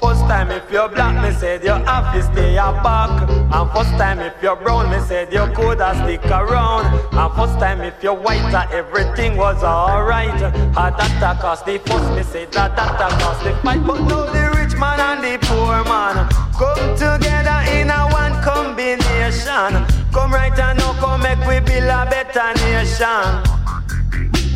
First 0.00 0.22
time 0.22 0.50
if 0.50 0.70
you're 0.70 0.88
black, 0.88 1.22
me 1.22 1.36
said 1.38 1.62
you 1.64 1.70
have 1.70 2.14
to 2.14 2.22
stay 2.22 2.56
a 2.56 2.72
back. 2.82 3.28
And 3.28 3.70
first 3.72 3.90
time 3.98 4.20
if 4.20 4.42
you're 4.42 4.56
brown, 4.56 4.90
me 4.90 5.00
said 5.06 5.32
you 5.32 5.46
coulda 5.54 5.94
stick 6.02 6.24
around. 6.26 6.86
And 7.12 7.32
first 7.34 7.58
time 7.58 7.80
if 7.80 8.02
you're 8.02 8.14
white, 8.14 8.54
uh, 8.54 8.66
everything 8.72 9.36
was 9.36 9.62
alright. 9.62 10.40
Had 10.74 10.96
that 10.96 11.40
cost 11.40 11.66
the 11.66 11.78
first, 11.78 12.10
me 12.14 12.22
said 12.22 12.52
that 12.52 12.76
that 12.76 13.00
a 13.00 13.20
cost 13.20 13.44
the 13.44 13.54
fight. 13.62 13.84
But 13.86 14.00
now 14.02 14.26
the 14.26 14.56
rich 14.56 14.78
man 14.78 15.00
and 15.00 15.24
the 15.24 15.38
poor 15.46 15.84
man 15.84 16.28
come 16.58 16.94
together 16.94 17.60
in 17.72 17.90
a 17.90 18.08
one 18.10 18.42
combination. 18.42 19.86
Come 20.12 20.32
right 20.32 20.58
and 20.58 20.78
now 20.78 20.92
come 20.94 21.22
make 21.22 21.38
we 21.46 21.60
build 21.60 21.84
a 21.84 22.06
better 22.08 22.52
nation. 22.64 23.59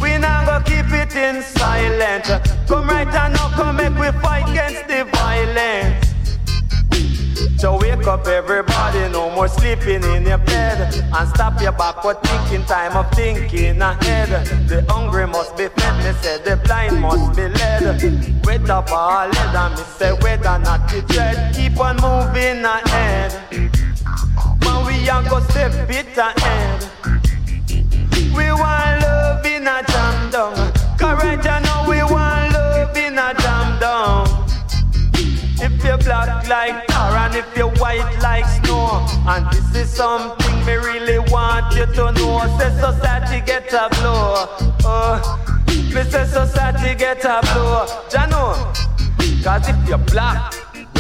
We 0.00 0.18
not 0.18 0.46
go 0.46 0.60
keep 0.64 0.90
it 0.92 1.14
in 1.16 1.42
silent. 1.42 2.24
Come 2.68 2.88
right 2.88 3.06
and 3.06 3.34
now 3.34 3.48
come 3.50 3.76
make 3.76 3.96
we 3.98 4.10
fight 4.20 4.48
against 4.50 4.88
the 4.88 5.04
violence. 5.12 6.14
So 7.58 7.78
wake 7.78 8.06
up 8.06 8.26
everybody, 8.26 9.08
no 9.10 9.30
more 9.30 9.48
sleeping 9.48 10.02
in 10.04 10.26
your 10.26 10.38
bed. 10.38 10.94
And 11.16 11.28
stop 11.30 11.60
your 11.62 11.72
backward 11.72 12.22
thinking, 12.22 12.66
time 12.66 12.96
of 12.96 13.10
thinking 13.12 13.80
ahead. 13.80 14.28
The 14.68 14.84
hungry 14.88 15.26
must 15.26 15.56
be 15.56 15.68
fed, 15.68 16.04
me 16.04 16.12
say 16.20 16.38
the 16.44 16.56
blind 16.64 17.00
must 17.00 17.34
be 17.36 17.48
led. 17.48 18.44
Wait 18.44 18.68
up 18.68 18.90
all 18.90 19.32
head 19.32 19.56
and 19.56 19.74
me 19.74 19.84
say 19.96 20.12
whether 20.12 20.58
not 20.58 20.88
to 20.90 21.00
dread 21.02 21.54
Keep 21.54 21.80
on 21.80 21.96
moving 21.96 22.64
ahead. 22.64 23.32
Man 24.60 24.86
we 24.86 25.08
a 25.08 25.22
go 25.30 25.40
step 25.40 25.72
it 25.88 26.18
ahead. 26.18 26.90
We 28.36 28.50
want 28.52 29.02
love 29.02 29.13
in 29.64 29.68
a 29.68 29.82
jam 29.86 30.30
down. 30.30 30.72
Cause 30.98 31.24
right 31.24 31.42
now 31.42 31.88
we 31.88 31.96
want 32.02 32.52
love 32.52 32.96
in 32.96 33.16
a 33.16 33.32
jam 33.40 33.80
down. 33.80 34.26
If 35.58 35.82
you're 35.82 35.96
black 35.96 36.46
like 36.48 36.86
tar 36.88 37.16
and 37.16 37.34
if 37.34 37.56
you're 37.56 37.70
white 37.76 38.18
like 38.20 38.44
snow 38.44 39.06
And 39.26 39.46
this 39.50 39.74
is 39.74 39.90
something 39.90 40.66
me 40.66 40.74
really 40.74 41.18
want 41.32 41.74
you 41.74 41.86
to 41.86 42.12
know. 42.12 42.58
Say 42.58 42.70
society 42.78 43.40
get 43.46 43.72
a 43.72 43.88
blow. 44.00 44.46
Uh, 44.84 45.38
Me 45.94 46.02
say 46.10 46.26
society 46.26 46.94
get 46.94 47.24
a 47.24 47.40
blow. 47.54 47.86
Jano 48.10 48.52
Cause 49.42 49.68
if 49.68 49.88
you're 49.88 49.98
black, 49.98 50.52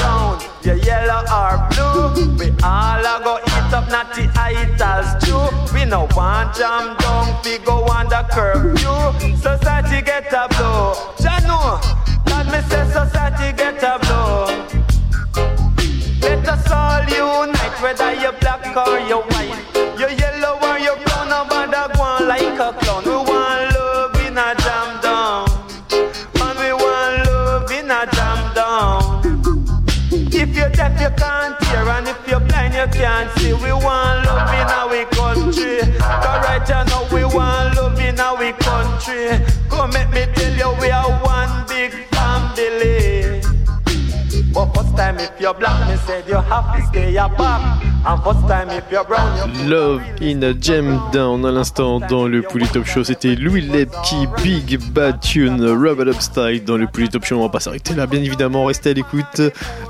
brown, 0.04 0.38
yellow 0.62 1.22
or 1.32 1.56
blue 1.70 2.36
We 2.38 2.48
all 2.62 3.04
a 3.12 3.14
go 3.24 3.38
eat 3.38 3.72
up 3.72 3.90
not 3.90 4.16
natty 4.16 4.28
idols 4.36 5.08
too. 5.24 5.44
We 5.74 5.84
no 5.84 6.06
want 6.16 6.54
jam 6.56 6.96
down, 6.98 7.40
we 7.44 7.58
go 7.58 7.86
under 7.86 8.26
curfew. 8.30 9.36
Society 9.36 10.02
get 10.04 10.32
a 10.32 10.48
blow. 10.56 10.94
Jano 11.22 11.80
God 12.26 12.46
me 12.52 12.60
say 12.68 12.84
society 12.90 13.56
get 13.56 13.82
a 13.82 13.98
blow. 14.04 14.46
Let 16.20 16.48
us 16.48 16.70
all 16.70 17.04
unite 17.04 17.82
Whether 17.82 18.14
you're 18.14 18.32
black 18.32 18.76
or 18.76 18.98
you're 19.08 19.22
white 19.22 19.63
Love 49.66 50.02
in 50.20 50.42
a 50.42 50.52
Jam 50.60 51.00
Down 51.12 51.44
à 51.46 51.50
l'instant 51.50 52.00
dans 52.00 52.26
le 52.26 52.42
Pouli 52.42 52.66
Top 52.68 52.84
Show. 52.84 53.02
C'était 53.02 53.34
Louis 53.34 53.62
Lepke, 53.62 54.28
Big 54.42 54.78
Bad 54.92 55.20
Tune, 55.20 55.64
Rub 55.64 56.00
It 56.00 56.08
Up 56.08 56.20
Style 56.20 56.64
dans 56.64 56.76
le 56.76 56.86
Pouli 56.86 57.08
Top 57.08 57.24
Show. 57.24 57.36
On 57.36 57.42
va 57.42 57.48
pas 57.48 57.60
s'arrêter 57.60 57.94
là, 57.94 58.06
bien 58.06 58.20
évidemment. 58.20 58.66
Restez 58.66 58.90
à 58.90 58.92
l'écoute. 58.92 59.40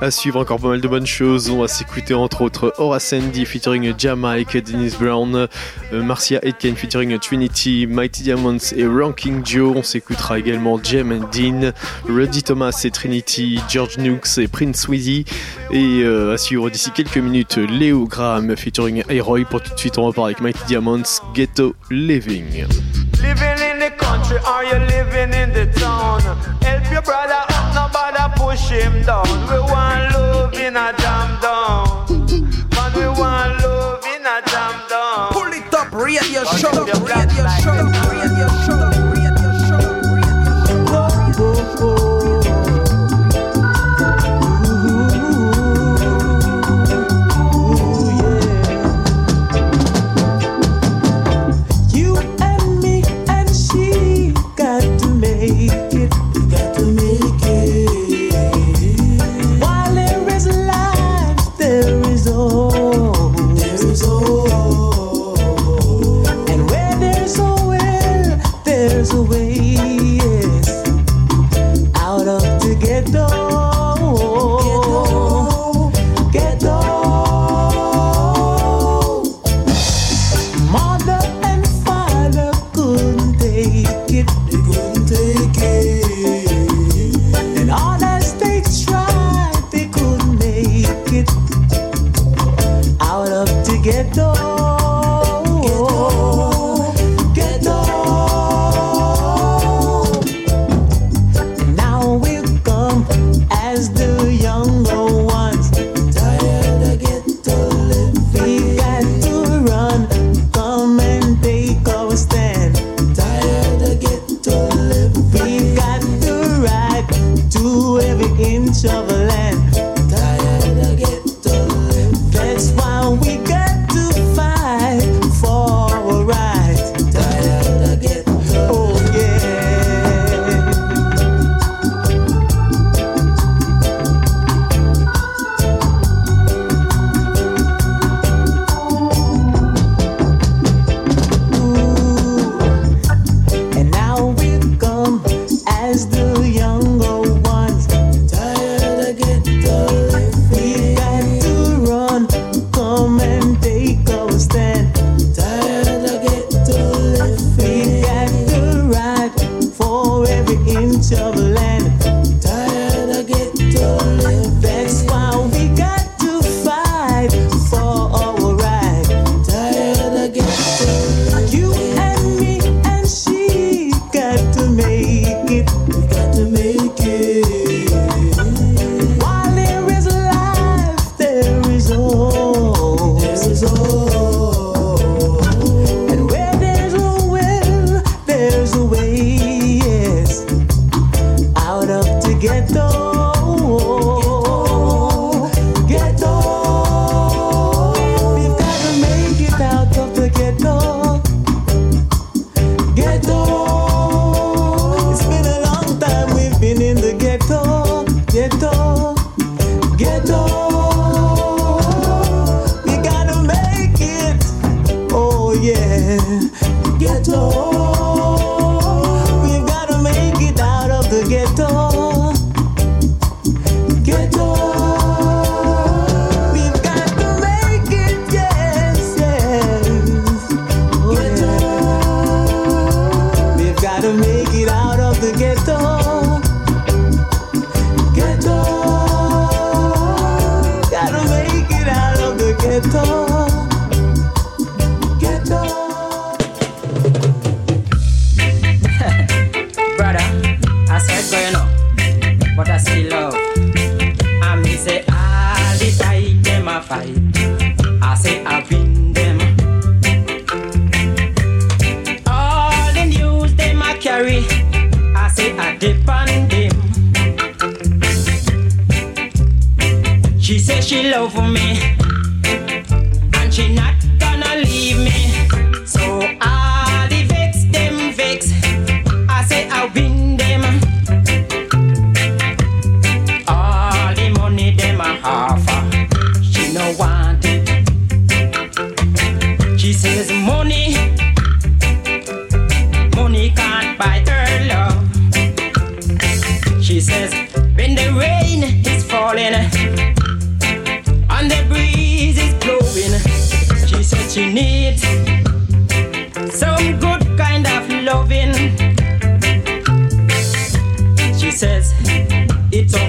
À 0.01 0.11
suivre 0.11 0.41
encore 0.41 0.61
pas 0.61 0.69
mal 0.69 0.81
de 0.81 0.89
bonnes 0.89 1.07
choses. 1.07 1.51
On 1.51 1.61
va 1.61 1.69
s'écouter 1.69 2.15
entre 2.15 2.43
autres 2.43 2.73
Aura 2.79 3.01
Sandy 3.01 3.45
featuring 3.45 3.93
Jamaica, 3.99 4.61
Dennis 4.61 4.95
Brown, 4.99 5.49
euh, 5.93 6.03
Marcia 6.03 6.39
Aitken 6.43 6.77
featuring 6.77 7.19
Trinity, 7.19 7.87
Mighty 7.89 8.23
Diamonds 8.23 8.73
et 8.77 8.87
Ranking 8.87 9.45
Joe. 9.45 9.77
On 9.77 9.83
s'écoutera 9.83 10.39
également 10.39 10.81
Jam 10.83 11.11
and 11.11 11.29
Dean, 11.33 11.73
Rudy 12.09 12.45
Thomas 12.45 12.81
et 12.85 12.91
Trinity, 12.91 13.61
George 13.69 13.99
Nukes 13.99 14.39
et 14.39 14.47
Prince 14.47 14.87
Squeezie. 14.95 15.25
Et 15.71 16.03
euh, 16.03 16.35
à 16.35 16.39
suivre 16.39 16.71
d'ici 16.71 16.91
quelques 16.93 17.17
minutes, 17.17 17.57
Léo 17.57 18.07
Graham 18.07 18.57
featuring 18.57 19.03
Aeroy. 19.09 19.45
Pour 19.45 19.61
tout 19.61 19.75
de 19.75 19.79
suite, 19.79 19.99
on 19.99 20.05
repart 20.05 20.27
avec 20.27 20.41
Mighty 20.41 20.65
Diamonds, 20.67 21.21
Ghetto 21.35 21.75
Living. 21.91 22.67
Living 23.23 23.59
in 23.59 23.79
the 23.81 23.91
country, 23.97 24.37
are 24.47 24.65
you 24.65 24.79
living 24.87 25.33
in 25.33 25.53
the 25.53 25.67
town? 25.79 26.21
Help 26.63 26.93
your 26.93 27.03
brother 27.03 27.43
up, 27.49 27.75
nobody 27.75 28.35
push 28.37 28.69
him 28.71 29.03
down. 29.05 29.25
We 29.49 29.59
want 29.59 30.13
love 30.13 30.55
in 30.55 30.77
a 30.77 30.93
jam 30.99 31.39
down. 31.41 32.07
Man, 32.75 32.93
we 32.95 33.07
want 33.19 33.63
love 33.63 34.05
in 34.05 34.25
a 34.25 34.43
jam 34.47 34.75
down. 34.89 35.33
Pull 35.33 35.53
it 35.53 35.75
up, 35.75 35.93
radio 35.93 36.45
show, 36.45 36.71
radio 36.71 37.49
show, 37.63 37.91
radio 38.11 38.49
show. 38.67 38.94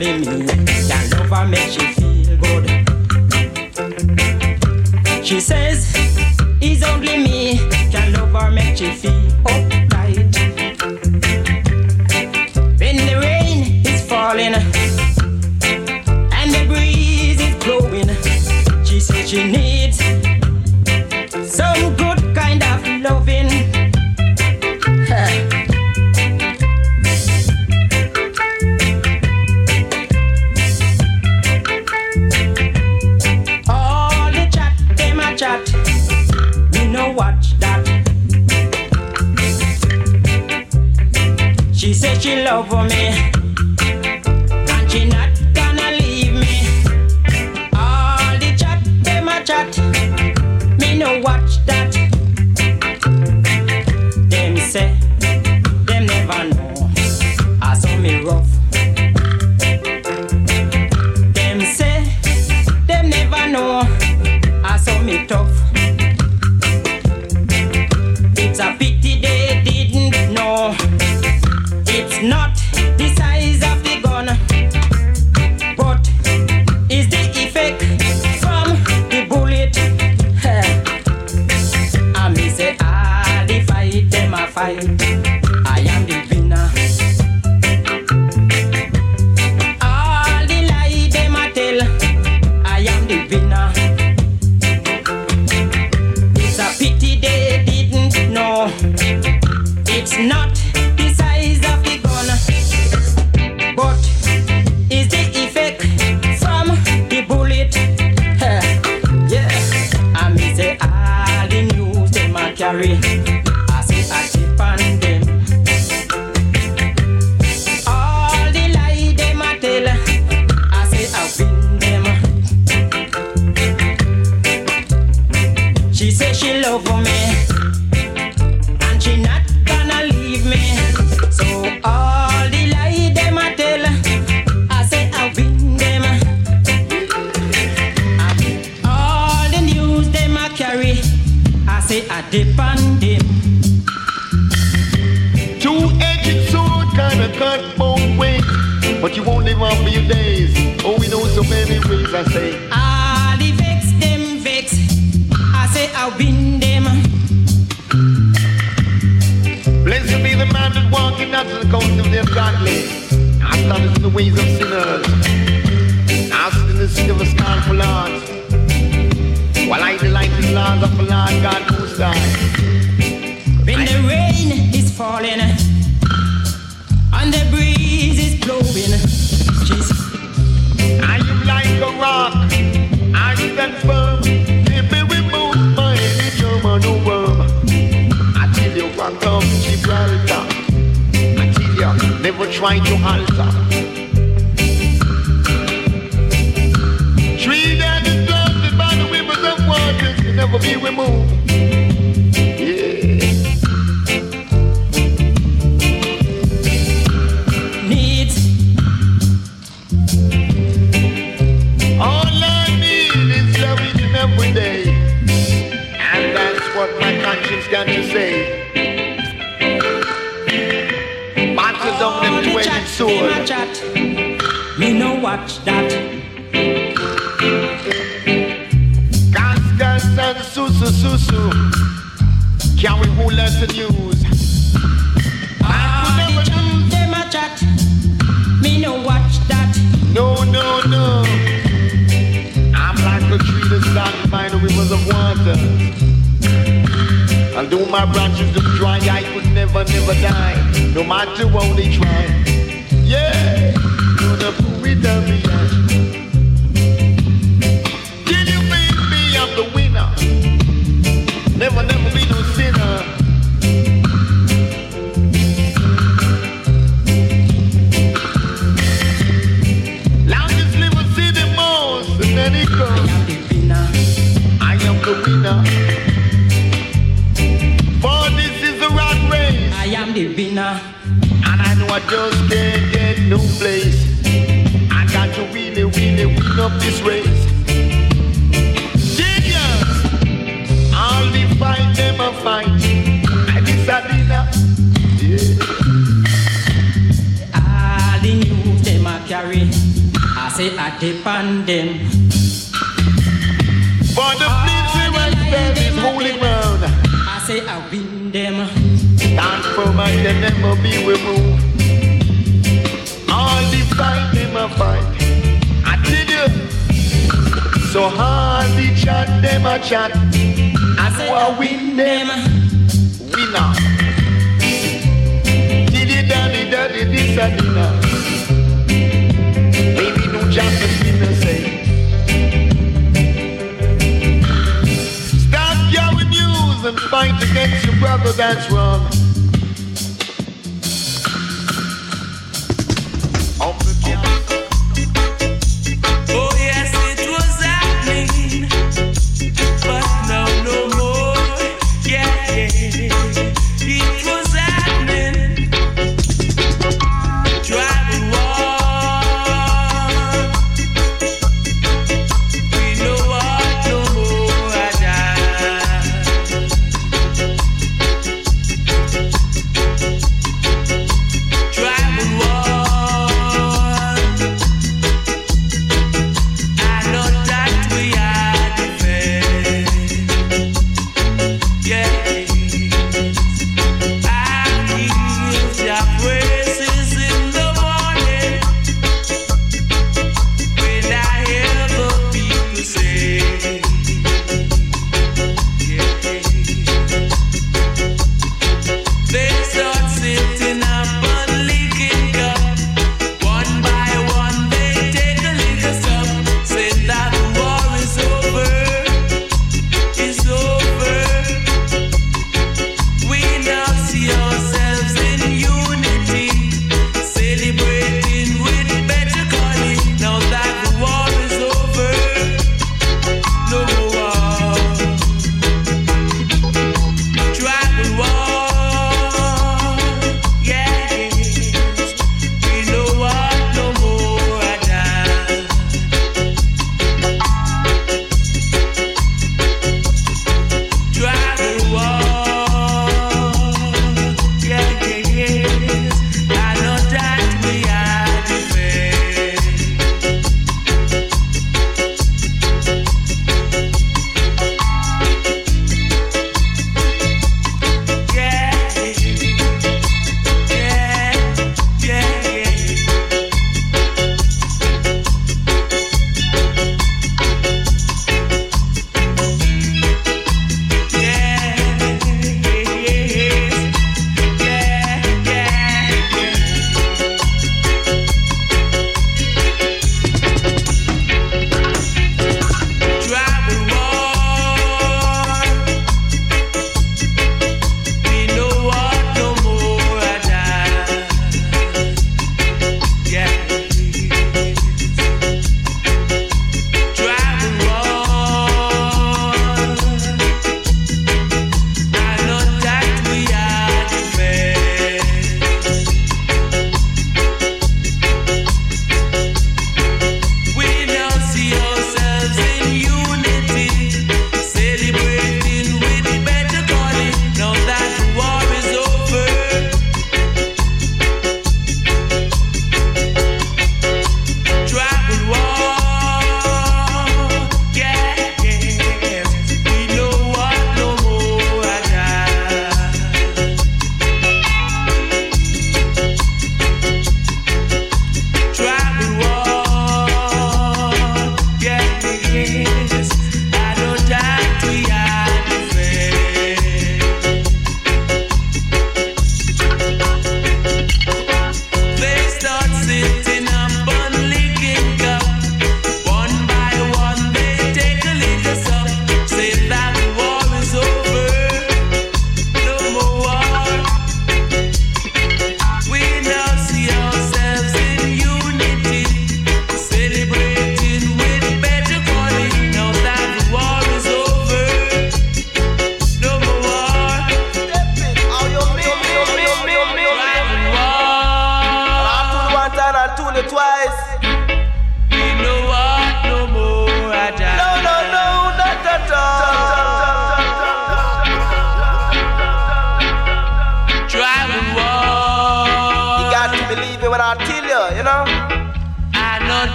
loving 0.00 0.20
me. 0.20 0.46
That 0.88 1.04
lover 1.12 1.46
makes 1.46 1.76
you 1.76 1.86
feel 1.94 2.36
good. 2.38 2.64
She 5.24 5.40
says, 5.40 5.92
it's 6.60 6.82
only 6.82 7.18
me 7.18 7.39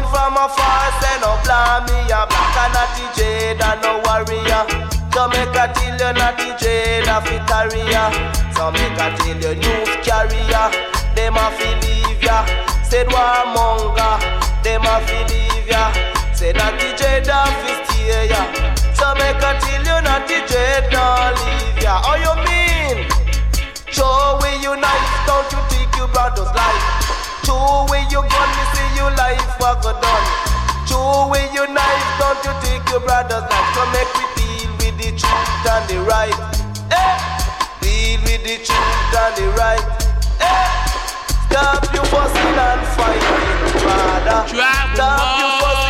Coming 0.00 0.16
from 0.16 0.32
afar, 0.32 0.88
say 1.00 1.20
no 1.20 1.36
blame 1.44 1.84
me 1.84 2.08
a 2.08 2.24
black 2.24 2.56
and 2.56 2.72
a 2.72 2.84
DJ 2.96 3.52
that 3.60 3.84
no 3.84 4.00
warrior. 4.08 4.64
Jamaica 5.12 5.76
till 5.76 5.92
you 5.92 6.12
not 6.16 6.40
DJ 6.40 7.04
that 7.04 7.20
fitaria. 7.28 8.08
Jamaica 8.56 9.12
till 9.20 9.36
you 9.36 9.60
news 9.60 9.92
carrier. 10.00 10.72
Them 11.12 11.36
a 11.36 11.52
fi 11.52 11.68
leave 11.84 12.22
ya. 12.24 12.48
Said 12.80 13.08
warmonger. 13.12 14.16
Them 14.64 14.88
a 14.88 15.04
fi 15.04 15.20
leave 15.28 15.68
ya. 15.68 15.92
Say 16.32 16.52
not 16.56 16.80
DJ 16.80 17.20
that 17.28 17.52
fi 17.60 17.72
steer 17.84 18.24
ya. 18.24 18.40
Jamaica 18.96 19.60
till 19.60 19.84
you 19.84 20.00
not 20.00 20.24
DJ 20.24 20.80
don't 20.88 21.36
leave 21.44 21.84
ya. 21.84 22.00
Oh 22.08 22.16
you 22.16 22.34
mean? 22.48 23.04
Show 23.92 24.40
we 24.40 24.48
unite, 24.64 25.12
don't 25.28 25.44
you 25.52 25.60
think 25.68 25.92
you 25.96 26.08
brother's 26.08 26.48
life? 26.56 26.99
Show 27.50 27.84
we 27.90 27.98
you 28.14 28.22
gun, 28.22 28.50
me 28.54 28.64
see 28.78 28.88
you 28.94 29.10
life 29.18 29.58
what 29.58 29.82
go 29.82 29.90
done. 29.90 30.26
Show 30.86 31.26
we 31.32 31.40
unite, 31.50 32.06
don't 32.22 32.38
you 32.46 32.54
think 32.62 32.88
you 32.90 33.00
brother's 33.00 33.42
life? 33.42 33.68
So 33.74 33.82
make 33.90 34.12
we 34.14 34.24
deal 34.38 34.70
with 34.78 34.94
the 35.02 35.10
truth 35.18 35.66
and 35.66 35.84
the 35.90 35.98
right. 36.06 36.38
Eh? 36.94 37.18
Deal 37.82 38.20
with 38.22 38.42
the 38.46 38.56
truth 38.62 39.18
and 39.18 39.34
the 39.34 39.48
right. 39.58 39.82
Eh? 40.38 40.70
Stop 41.50 41.92
you 41.92 42.04
fussing 42.06 42.54
and 42.54 42.86
fighting, 42.94 43.82
brother. 43.82 44.46
Stop 44.46 45.40
you 45.40 45.48
fussing 45.58 45.89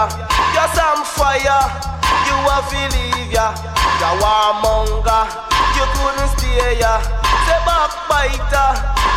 ya. 0.00 0.08
You're 0.54 0.70
some 0.72 1.04
fire, 1.04 1.60
you 2.26 2.36
are 2.48 2.64
believe 2.72 3.32
ya. 3.32 3.52
You 4.00 4.24
are 4.24 4.52
monger, 4.64 5.24
you 5.76 5.84
couldn't 5.96 6.30
stay 6.38 6.80
ya. 6.80 7.00
Say 7.44 7.60
backbiter, 7.68 8.68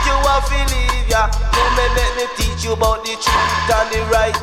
you 0.07 0.15
are 0.27 0.43
believe 0.49 1.07
ya. 1.07 1.29
Come 1.55 1.79
and 1.79 1.93
let 1.95 2.11
me 2.17 2.25
teach 2.35 2.63
you 2.65 2.73
about 2.73 3.03
the 3.05 3.15
truth 3.15 3.71
and 3.71 3.87
the 3.91 4.01
right. 4.11 4.35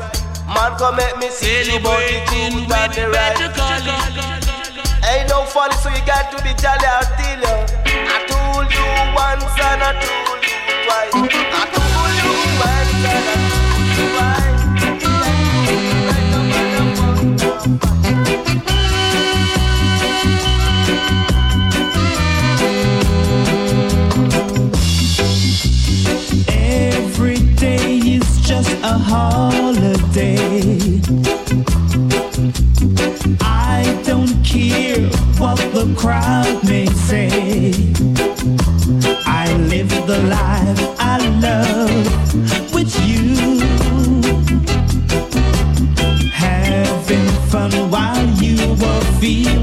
Man, 0.47 0.77
come 0.77 0.97
let 0.97 1.17
me 1.19 1.29
see 1.29 1.63
you 1.69 1.77
about 1.77 2.01
the 2.09 2.17
truth 2.25 2.71
and 2.71 2.93
the 2.93 3.05
right. 3.09 3.37
Ain't 5.03 5.29
no 5.29 5.43
funny, 5.45 5.75
so 5.75 5.89
you 5.89 6.01
got 6.05 6.31
to 6.31 6.37
be 6.43 6.53
jolly. 6.61 6.85
I 6.85 7.03
tell 7.17 7.41
you. 7.41 7.55
I 8.13 8.17
told 8.29 8.69
you 8.71 8.87
once 9.13 9.55
and 9.59 9.81
I 9.81 9.91
told 10.01 10.41
you 10.45 10.57
twice. 10.85 11.13
I 11.13 11.65
told 11.73 11.80
a 28.91 28.97
holiday. 28.97 30.37
I 33.39 34.01
don't 34.03 34.35
care 34.43 35.07
what 35.39 35.57
the 35.75 35.85
crowd 35.97 36.61
may 36.63 36.87
say. 37.07 37.29
I 39.25 39.45
live 39.71 39.91
the 40.11 40.19
life 40.37 40.79
I 40.99 41.17
love 41.47 42.73
with 42.73 42.93
you. 43.07 43.61
Having 46.45 47.29
fun 47.51 47.71
while 47.89 48.27
you 48.43 48.57
were 48.81 49.03
feeling 49.21 49.60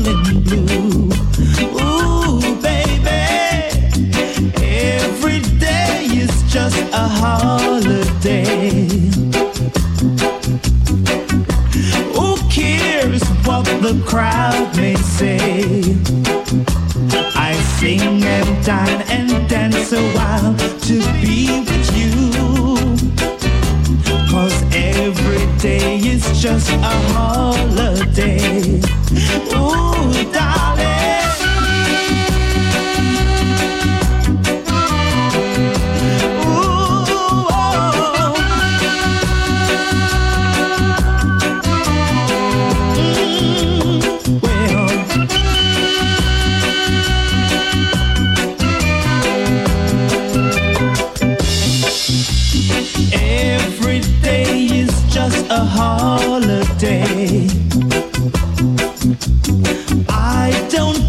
a 6.99 7.07
holiday. 7.07 8.89
Who 12.17 12.37
cares 12.51 13.23
what 13.47 13.65
the 13.85 13.95
crowd 14.05 14.77
may 14.77 14.97
say? 14.97 15.39
I 17.49 17.53
sing 17.79 18.25
and 18.25 18.51
dine 18.65 19.03
and 19.17 19.49
dance 19.49 19.93
a 19.93 20.03
while 20.17 20.55
to 20.89 20.97
be 21.23 21.61
with 21.69 21.89
you. 22.01 22.15
Cause 24.31 24.59
every 24.75 25.45
day 25.59 25.99
is 25.99 26.25
just 26.43 26.71
a 26.71 26.95
holiday. 27.15 28.81
Ooh, 29.55 30.33
darling. 30.33 30.98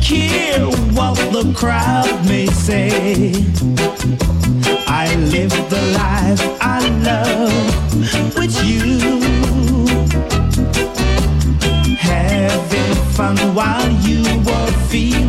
Care 0.09 0.65
what 0.97 1.15
the 1.31 1.53
crowd 1.55 2.25
may 2.25 2.47
say. 2.47 3.31
I 4.87 5.13
live 5.33 5.53
the 5.69 5.81
life 6.03 6.41
I 6.59 6.79
love 7.09 8.35
with 8.35 8.55
you. 8.69 8.85
Having 11.95 12.95
fun 13.15 13.37
while 13.53 13.91
you 14.07 14.23
were 14.47 14.71
feeling 14.89 15.28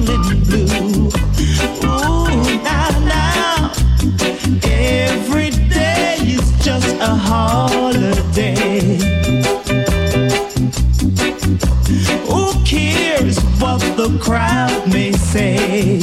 the 14.00 14.18
crowd 14.18 14.90
may 14.90 15.12
say? 15.12 16.00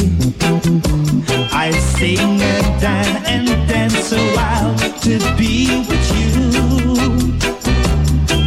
I 1.51 1.71
sing 1.71 2.19
and 2.19 2.81
dine 2.81 3.25
and 3.25 3.47
dance 3.67 4.11
a 4.11 4.21
while 4.35 4.75
to 5.05 5.17
be 5.35 5.83
with 5.89 6.07
you. 6.15 6.35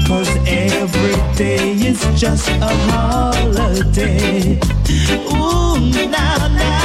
Cause 0.06 0.31
every 0.47 1.16
day 1.36 1.72
is 1.72 2.01
just 2.14 2.48
a 2.48 2.72
holiday. 2.90 4.60
Ooh, 5.35 6.09
now, 6.10 6.47
now. 6.55 6.80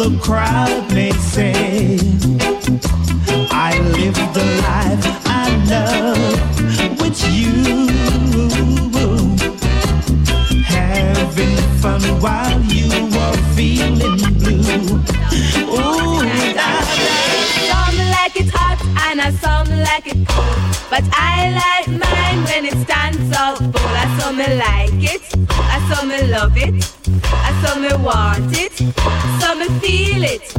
The 0.00 0.18
crowd 0.18 0.94
may 0.94 1.12
say. 1.12 1.98
I 3.52 3.78
live 3.96 4.18
the 4.32 4.46
life 4.64 5.04
I 5.26 5.46
love 5.68 7.00
with 7.00 7.20
you. 7.36 7.52
Having 10.64 11.56
fun 11.82 12.00
while 12.22 12.60
you 12.62 12.88
are 13.24 13.36
feeling 13.54 14.16
blue. 14.40 15.04
Ooh, 15.68 16.22
da, 16.56 16.80
Some 17.68 17.98
like 18.16 18.36
it 18.40 18.48
hot 18.56 18.80
and 19.06 19.20
I 19.20 19.30
some 19.44 19.68
like 19.68 20.06
it 20.06 20.26
cold. 20.26 20.60
But 20.88 21.04
I 21.12 21.52
like 21.62 21.88
mine 21.88 22.40
when 22.48 22.64
it 22.64 22.76
stands 22.86 23.36
up 23.36 23.58
full. 23.58 23.94
I 24.02 24.06
saw 24.18 24.32
me 24.32 24.46
like 24.64 25.14
it, 25.14 25.22
I 25.50 25.78
saw 25.92 26.06
me 26.06 26.22
love 26.26 26.56
it, 26.56 26.74
I 27.24 27.50
saw 27.62 27.78
me 27.78 27.92
want 28.04 28.56
it, 28.56 28.72
saw 29.40 29.54
me 29.54 29.66
feel 29.80 30.24
it. 30.24 30.56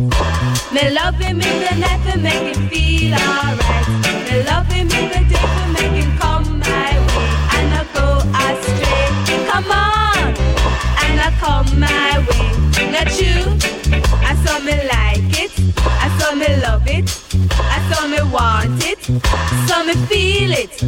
Me 0.74 0.90
love 0.92 1.16
him 1.16 1.42
in 1.42 1.60
the 1.64 1.76
night 1.80 2.18
make 2.22 2.56
it 2.56 2.60
feel 2.70 3.14
alright. 3.14 3.88
Me 4.28 4.44
love 4.44 4.68
him 4.68 4.90
in 4.90 5.06
the 5.14 5.22
day 5.30 5.48
to 5.56 5.64
make 5.76 5.98
it 6.04 6.20
come 6.20 6.60
my 6.60 6.92
way. 7.08 7.30
And 7.56 7.74
I 7.74 7.84
go 7.94 8.08
astray. 8.46 9.06
Come 9.50 9.72
on, 9.72 10.34
and 11.04 11.20
I 11.20 11.30
come 11.40 11.80
my 11.80 12.20
way. 12.28 12.92
Not 12.92 13.12
you. 13.20 13.72
I 14.24 14.36
saw 14.46 14.60
me 14.60 14.76
like 14.88 15.44
it, 15.44 15.52
I 15.86 16.08
saw 16.18 16.34
me 16.36 16.48
love 16.62 16.88
it, 16.88 17.06
I 17.60 17.80
saw 17.92 18.08
me 18.08 18.22
want 18.32 18.84
it, 18.86 19.04
saw 19.68 19.84
me 19.84 19.94
feel 20.08 20.52
it. 20.52 20.82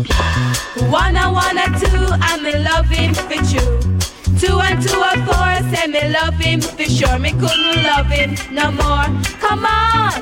One 0.89 1.15
one 1.15 1.57
and 1.57 1.75
two, 1.77 2.07
and 2.29 2.43
me 2.43 2.57
love 2.59 2.87
him 2.87 3.13
for 3.13 3.43
true. 3.49 4.02
Two 4.43 4.59
and 4.59 4.81
two 4.83 4.99
are 4.99 5.15
four, 5.25 5.73
say 5.73 5.87
me 5.87 6.01
love 6.11 6.35
him 6.35 6.59
for 6.59 6.83
sure. 6.83 7.17
Me 7.17 7.31
couldn't 7.31 7.83
love 7.83 8.07
him 8.07 8.35
no 8.51 8.71
more. 8.71 9.07
Come 9.39 9.65
on, 9.65 10.21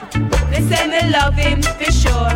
me 0.52 0.60
say 0.70 0.86
me 0.94 1.10
love 1.10 1.34
him 1.34 1.64
for 1.64 1.92
sure. 1.92 2.30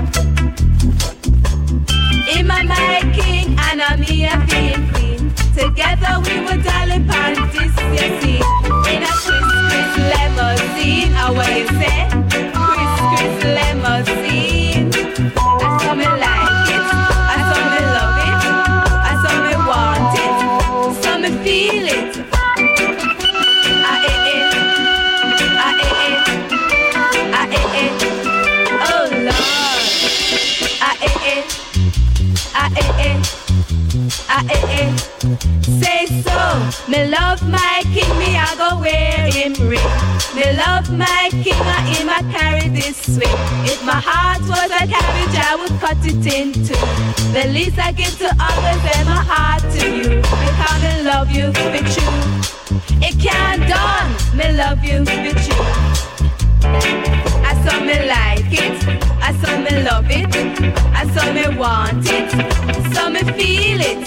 Him 2.26 2.50
and 2.50 2.70
my 2.70 3.02
king, 3.14 3.56
and 3.68 3.84
I'm 3.84 4.02
here 4.02 4.36
being 4.50 4.90
queen. 4.94 5.32
Together 5.56 6.14
we 6.26 6.40
were 6.46 6.60
darling 6.64 7.06
panties, 7.08 7.76
you 7.94 8.08
see. 8.20 8.42
In 8.90 9.04
a 9.04 9.14
Chris 9.22 9.48
Chris 9.70 9.92
limousine, 10.12 11.14
you 11.54 11.68
say? 11.78 12.10
Chris 12.32 12.94
Chris 13.12 13.44
limousine. 13.58 14.35
Ah, 34.38 34.44
eh, 34.50 34.80
eh. 34.82 34.92
Say 35.80 36.08
so. 36.22 36.36
Me 36.92 37.08
love 37.08 37.42
my 37.48 37.82
king, 37.94 38.12
me 38.20 38.36
I 38.36 38.54
go 38.58 38.82
wear 38.82 39.32
him 39.32 39.54
ring. 39.54 39.80
Me 40.36 40.44
love 40.60 40.92
my 40.92 41.30
king, 41.32 41.56
I 41.56 41.80
him 41.96 42.10
I 42.10 42.20
carry 42.36 42.68
this 42.68 42.98
swing. 42.98 43.40
If 43.64 43.82
my 43.86 43.96
heart 43.96 44.42
was 44.42 44.70
a 44.76 44.86
cabbage, 44.92 45.36
I 45.40 45.56
would 45.56 45.80
cut 45.80 46.04
it 46.04 46.26
in 46.28 46.52
two. 46.52 46.76
The 47.32 47.48
least 47.48 47.80
I 47.80 47.94
give 47.94 48.18
to 48.18 48.28
others, 48.38 48.84
and 48.98 49.08
my 49.08 49.24
heart 49.24 49.64
to 49.80 49.88
you. 49.88 50.20
Because 50.20 50.82
me 50.84 51.04
love 51.04 51.32
you 51.32 51.54
for 51.54 51.72
true. 51.94 52.20
It 53.08 53.16
can't 53.18 53.64
done. 53.70 54.12
Me 54.36 54.52
love 54.52 54.84
you 54.84 55.06
for 55.06 55.32
true. 57.24 57.35
Saw 57.66 57.80
me 57.80 57.98
like 58.08 58.54
it, 58.64 58.78
I 59.22 59.34
saw 59.42 59.58
me 59.58 59.84
love 59.84 60.06
it, 60.10 60.36
I 60.94 61.04
saw 61.14 61.34
me 61.34 61.58
want 61.58 62.06
it, 62.08 62.30
saw 62.94 63.10
me 63.10 63.22
feel 63.38 63.82
it. 63.82 64.06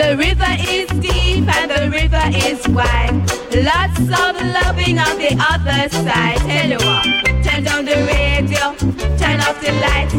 The 0.00 0.16
river 0.16 0.52
is 0.58 0.88
deep 1.00 1.46
and 1.48 1.70
the 1.70 1.90
river 1.90 2.24
is 2.48 2.66
wide. 2.68 3.12
Lots 3.54 4.00
of 4.00 4.34
loving 4.58 4.98
on 4.98 5.18
the 5.18 5.36
other 5.52 5.88
side. 5.90 6.40
What, 6.80 7.31
turn 7.42 7.64
down 7.64 7.84
the 7.84 7.96
radio, 8.06 8.74
turn 9.18 9.40
off 9.40 9.60
the 9.60 9.72
light. 9.84 10.10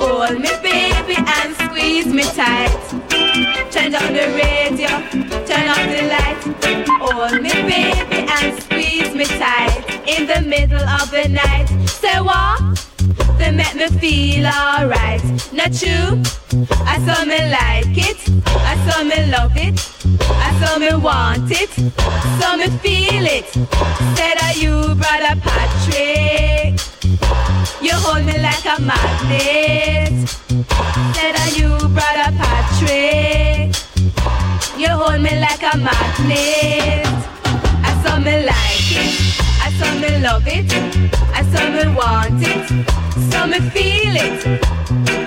Hold 0.00 0.40
me 0.40 0.50
baby 0.62 1.16
and 1.18 1.54
squeeze 1.56 2.06
me 2.06 2.22
tight. 2.22 2.70
Turn 3.70 3.92
down 3.92 4.12
the 4.12 4.26
radio, 4.40 4.88
turn 5.46 5.68
off 5.68 5.86
the 5.94 6.02
light. 6.14 6.40
Hold 7.00 7.42
me 7.42 7.52
baby 7.52 8.26
and 8.28 8.62
squeeze 8.62 9.14
me 9.14 9.24
tight. 9.24 9.84
In 10.06 10.26
the 10.26 10.40
middle 10.48 10.80
of 10.80 11.10
the 11.10 11.28
night, 11.28 11.66
say 11.88 12.20
what? 12.20 12.89
They 13.38 13.50
make 13.50 13.74
me 13.74 13.88
feel 13.98 14.46
alright. 14.46 15.22
Not 15.52 15.80
you. 15.82 16.22
I 16.84 16.98
saw 17.06 17.24
me 17.24 17.38
like 17.50 17.96
it. 17.96 18.20
I 18.72 18.74
saw 18.86 19.02
me 19.02 19.30
love 19.30 19.56
it. 19.56 19.78
I 20.28 20.50
saw 20.60 20.78
me 20.78 20.94
want 20.94 21.50
it. 21.50 21.70
Saw 22.40 22.56
me 22.56 22.68
feel 22.82 23.26
it. 23.26 23.46
Said 24.16 24.36
are 24.42 24.54
you, 24.54 24.94
brother 24.94 25.40
Patrick? 25.40 26.78
You 27.80 27.92
hold 27.94 28.24
me 28.26 28.38
like 28.38 28.64
a 28.66 28.80
magnet. 28.80 30.28
Said 31.14 31.36
are 31.42 31.52
you, 31.58 31.70
brother 31.96 32.30
Patrick? 32.36 33.74
You 34.78 34.88
hold 34.88 35.20
me 35.22 35.40
like 35.40 35.62
a 35.62 35.76
magnet. 35.78 37.06
I 37.82 38.02
saw 38.02 38.18
me 38.18 38.44
like 38.44 38.92
it. 39.02 39.40
I 39.62 39.70
saw 39.78 39.94
me 39.98 40.18
love 40.22 40.46
it. 40.46 41.19
I 41.50 41.56
saw 41.56 41.70
me 41.70 41.84
want 41.94 42.42
it. 42.42 42.68
some 43.32 43.50
me 43.50 43.58
feel 43.70 44.14
it. 44.14 44.42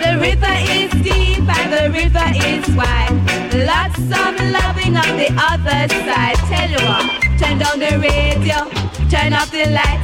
The 0.02 0.18
river 0.20 0.56
is 0.72 0.92
deep 1.04 1.44
and 1.44 1.68
the 1.74 1.90
river 1.92 2.28
is 2.48 2.64
wide. 2.76 3.12
Lots 3.54 4.00
of 4.00 4.34
loving 4.52 4.96
on 4.96 5.18
the 5.18 5.30
other 5.36 5.88
side. 6.08 6.38
Tell 6.48 6.70
you 6.70 6.82
what, 6.88 7.06
turn 7.40 7.58
down 7.60 7.80
the 7.80 8.00
radio, 8.00 8.70
turn 9.10 9.34
off 9.34 9.52
the 9.52 9.66
light. 9.72 10.00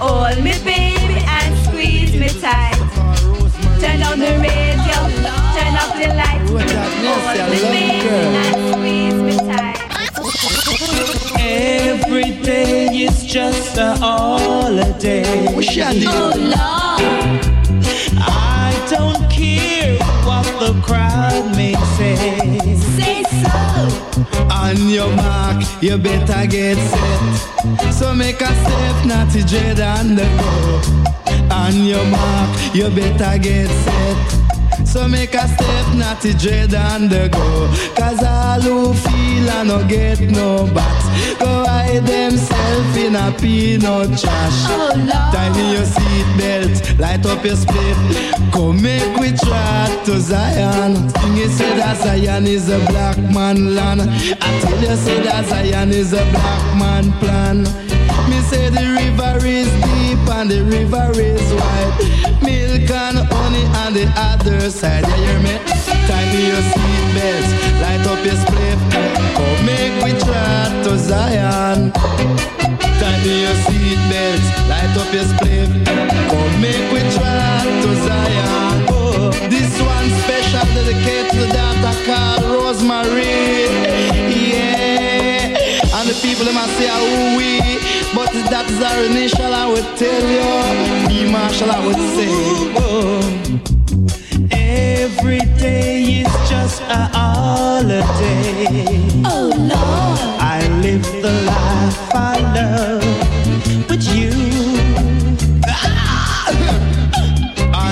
Hold 0.00 0.42
me, 0.42 0.52
baby, 0.64 1.20
and 1.28 1.52
squeeze 1.66 2.14
me 2.16 2.28
tight. 2.40 2.78
Turn 3.80 4.00
down 4.00 4.18
the 4.18 4.38
radio, 4.40 4.96
turn 5.56 5.74
off 5.76 5.92
the 6.00 6.08
light. 6.16 6.40
Hold 6.48 7.36
me, 7.50 7.60
baby, 7.68 8.08
and 8.40 8.56
squeeze 8.72 9.20
me 9.22 9.36
tight. 9.36 9.80
Every 12.20 12.42
day 12.42 12.86
is 12.88 13.24
just 13.24 13.78
a 13.78 13.94
holiday. 13.96 15.24
Oh 15.48 16.32
Lord. 16.36 17.00
I 18.18 18.86
don't 18.90 19.30
care 19.30 19.96
what 20.26 20.44
the 20.60 20.78
crowd 20.82 21.56
may 21.56 21.74
say. 21.96 22.76
Say 22.96 23.22
so. 23.22 23.56
On 24.52 24.76
your 24.90 25.10
mark, 25.16 25.64
you 25.80 25.96
better 25.96 26.46
get 26.46 26.76
set. 26.76 27.92
So 27.94 28.14
make 28.14 28.42
a 28.42 28.52
step, 28.64 29.06
naughty 29.06 29.42
dread 29.42 29.80
on 29.80 30.14
the 30.14 30.28
go. 30.36 31.54
On 31.54 31.74
your 31.74 32.04
mark, 32.04 32.74
you 32.74 32.90
better 32.90 33.38
get 33.38 33.68
set. 33.68 34.49
So 34.90 35.06
make 35.06 35.34
a 35.34 35.46
step, 35.46 35.94
naughty 35.94 36.34
dread 36.34 36.74
on 36.74 37.08
the 37.08 37.28
go. 37.28 37.70
Cause 37.94 38.24
all 38.24 38.60
who 38.60 38.92
feel 38.92 39.48
and 39.50 39.68
no 39.68 39.86
get 39.86 40.18
no 40.20 40.66
bat. 40.74 41.38
Go 41.38 41.64
hide 41.64 42.04
themselves 42.04 42.96
in 42.96 43.14
a 43.14 43.30
peanut 43.38 44.18
trash. 44.18 44.66
Oh, 44.66 44.92
Lord. 44.96 45.32
Tie 45.32 45.50
me 45.54 45.74
your 45.74 45.86
seatbelt, 45.86 46.98
light 46.98 47.24
up 47.24 47.44
your 47.44 47.54
split. 47.54 47.96
Come 48.52 48.82
make 48.82 49.16
we 49.16 49.30
try 49.30 50.02
to 50.06 50.18
Zion. 50.18 51.08
Sing 51.10 51.38
it 51.38 51.50
say 51.50 51.76
that 51.76 51.96
Zion 51.98 52.48
is 52.48 52.68
a 52.68 52.80
black 52.90 53.16
man 53.32 53.76
land. 53.76 54.02
I 54.02 54.60
tell 54.60 54.80
you 54.80 54.96
say 54.96 55.22
that 55.22 55.46
Zion 55.46 55.90
is 55.90 56.12
a 56.14 56.24
black 56.32 56.78
man 56.80 57.12
plan. 57.20 57.64
Say 58.50 58.68
the 58.68 58.82
river 58.98 59.46
is 59.46 59.70
deep 59.86 60.26
and 60.28 60.50
the 60.50 60.64
river 60.64 61.08
is 61.14 61.54
wide. 61.54 62.42
Milk 62.42 62.90
and 62.90 63.18
honey 63.30 63.64
on 63.78 63.94
the 63.94 64.10
other 64.16 64.68
side. 64.70 65.06
You 65.06 65.14
hear 65.22 65.38
me? 65.38 65.54
Tie 66.10 66.34
your 66.50 66.58
seatbelt, 66.74 67.46
light 67.80 68.04
up 68.10 68.18
your 68.26 68.34
split. 68.34 68.78
Come 69.38 69.64
make 69.64 69.94
we 70.02 70.18
try 70.18 70.66
to 70.82 70.98
Zion. 70.98 71.92
Tie 72.98 73.22
your 73.22 73.54
seatbelt, 73.70 74.42
light 74.68 74.96
up 74.98 75.14
your 75.14 75.26
split. 75.30 75.70
Come 75.86 76.60
make 76.60 76.90
we 76.90 77.00
try 77.14 77.62
to 77.82 77.90
Zion. 78.02 78.86
Oh, 78.90 79.30
this 79.46 79.78
one 79.80 80.10
special 80.26 80.66
dedicated 80.74 81.30
to 81.30 81.38
the 81.38 81.48
daughter 81.54 81.94
called 82.02 82.42
Rosemary 82.50 84.29
the 86.10 86.20
people 86.26 86.44
them 86.44 86.56
say 86.76 86.90
who 86.90 87.38
we 87.38 87.50
But 88.14 88.32
that 88.50 88.66
is 88.68 88.82
our 88.82 89.04
initial 89.04 89.54
I 89.54 89.66
would 89.70 89.86
tell 89.96 90.24
you 90.34 91.08
Be 91.08 91.30
Marshall 91.30 91.70
I 91.70 91.86
would 91.86 92.02
say 92.14 92.28
oh. 92.82 93.20
Every 94.50 95.40
day 95.58 96.22
is 96.22 96.32
just 96.48 96.80
a 96.82 97.02
holiday. 97.14 98.96
Oh 99.24 99.52
Lord. 99.54 100.20
I 100.40 100.66
live 100.82 101.06
the 101.22 101.32
life 101.52 102.14
I 102.14 102.36
love 102.58 103.86
But 103.86 104.02
you! 104.14 104.32
Ah! 105.66 106.50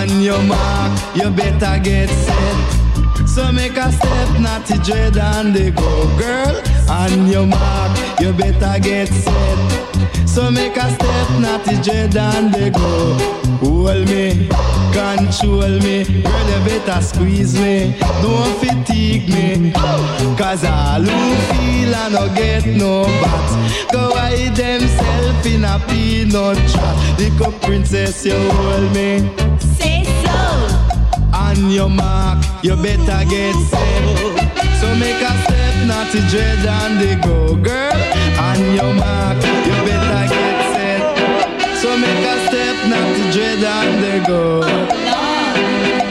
On 0.00 0.20
your 0.20 0.42
mark 0.42 0.92
you 1.14 1.30
better 1.30 1.78
get 1.82 2.08
set. 2.08 2.87
So 3.34 3.52
make 3.52 3.76
a 3.76 3.92
step, 3.92 4.40
not 4.40 4.66
to 4.66 4.78
dread 4.78 5.16
and 5.16 5.54
they 5.54 5.70
go, 5.70 6.18
girl. 6.18 6.62
On 6.90 7.28
your 7.28 7.46
mark, 7.46 7.96
you 8.20 8.32
better 8.32 8.80
get 8.80 9.08
set. 9.08 10.28
So 10.28 10.50
make 10.50 10.76
a 10.76 10.90
step, 10.90 11.30
not 11.40 11.64
to 11.66 11.76
dread 11.82 12.16
and 12.16 12.52
they 12.52 12.70
go. 12.70 13.14
Hold 13.60 14.08
me, 14.08 14.48
control 14.92 15.78
me, 15.80 16.22
girl. 16.22 16.48
You 16.50 16.60
better 16.64 17.00
squeeze 17.02 17.54
me, 17.60 17.96
don't 18.22 18.54
fatigue 18.58 19.28
me. 19.28 19.72
Cause 20.36 20.64
all 20.64 21.02
who 21.02 21.36
feel 21.52 21.94
I 21.94 22.08
no 22.10 22.34
get 22.34 22.66
no 22.66 23.04
bat, 23.22 23.92
go 23.92 24.14
hide 24.14 24.56
themselves 24.56 25.46
in 25.46 25.64
a 25.64 25.78
peanut 25.88 26.56
trap. 26.70 27.18
Little 27.18 27.52
princess, 27.60 28.24
you 28.24 28.38
hold 28.50 28.92
me. 28.94 29.30
Say 29.78 30.04
so 30.22 30.27
on 31.58 31.70
your 31.70 31.88
mark, 31.88 32.38
you 32.62 32.76
better 32.76 33.28
get 33.28 33.54
settled. 33.54 34.38
So 34.80 34.94
make 34.94 35.20
a 35.20 35.32
step, 35.44 35.74
not 35.86 36.10
to 36.12 36.20
dread 36.30 36.64
on 36.66 36.98
the 36.98 37.18
go, 37.22 37.56
girl. 37.56 37.92
On 38.38 38.58
your 38.74 38.94
mark, 38.94 39.36
you 39.66 39.76
better 39.86 40.24
get 40.34 40.56
set. 40.72 41.00
So 41.80 41.96
make 41.96 42.24
a 42.32 42.36
step, 42.46 42.76
not 42.88 43.08
to 43.16 43.32
dread 43.32 43.64
on 43.64 44.00
the 44.02 44.24
go. 44.26 44.60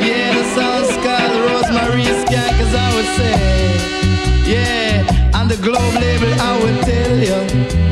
Yeah, 0.06 0.34
the 0.38 0.44
South 0.56 0.88
Sky, 0.98 1.24
the 1.34 1.42
Rosemary 1.50 2.04
Sky, 2.04 2.50
cause 2.58 2.74
I 2.76 2.88
would 2.96 3.10
say. 3.18 3.34
Yeah, 4.52 5.40
on 5.40 5.48
the 5.48 5.58
Globe 5.58 5.96
label, 5.96 6.34
I 6.42 6.60
would 6.62 6.84
tell 6.84 7.18
you. 7.18 7.87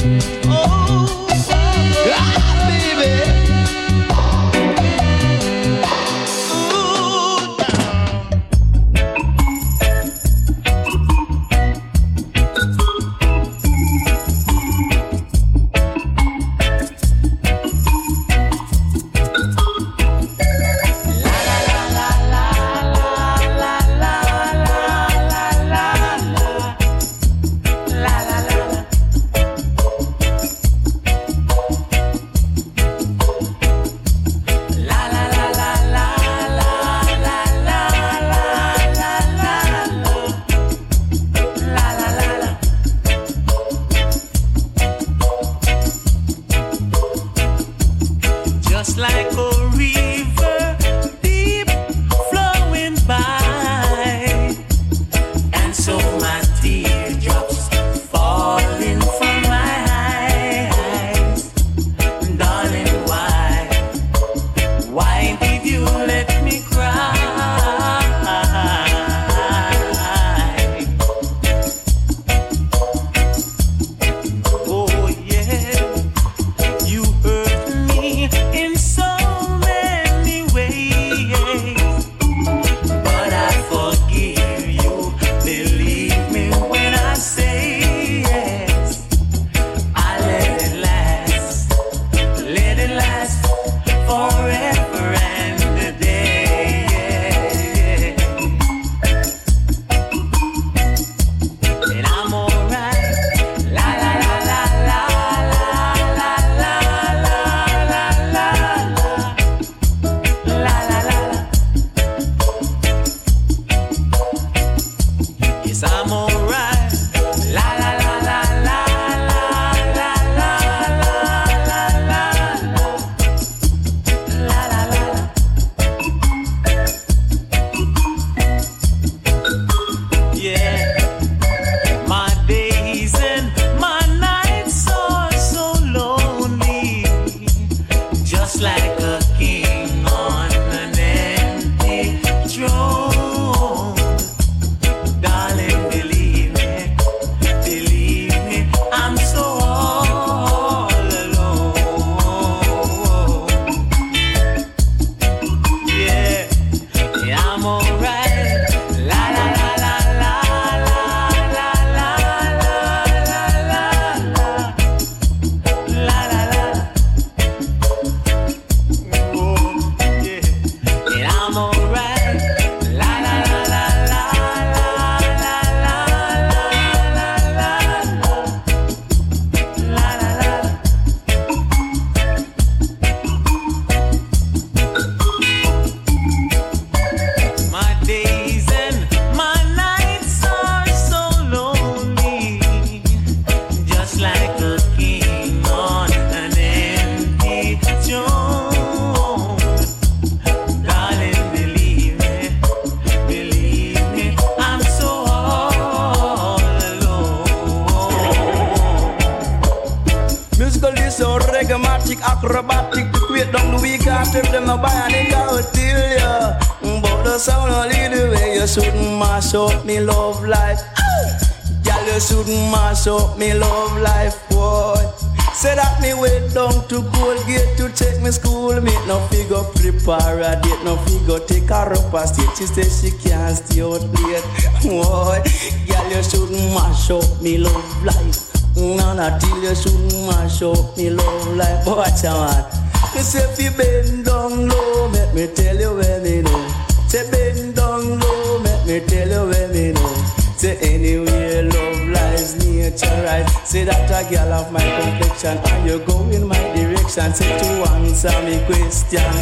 Question. 258.65 259.33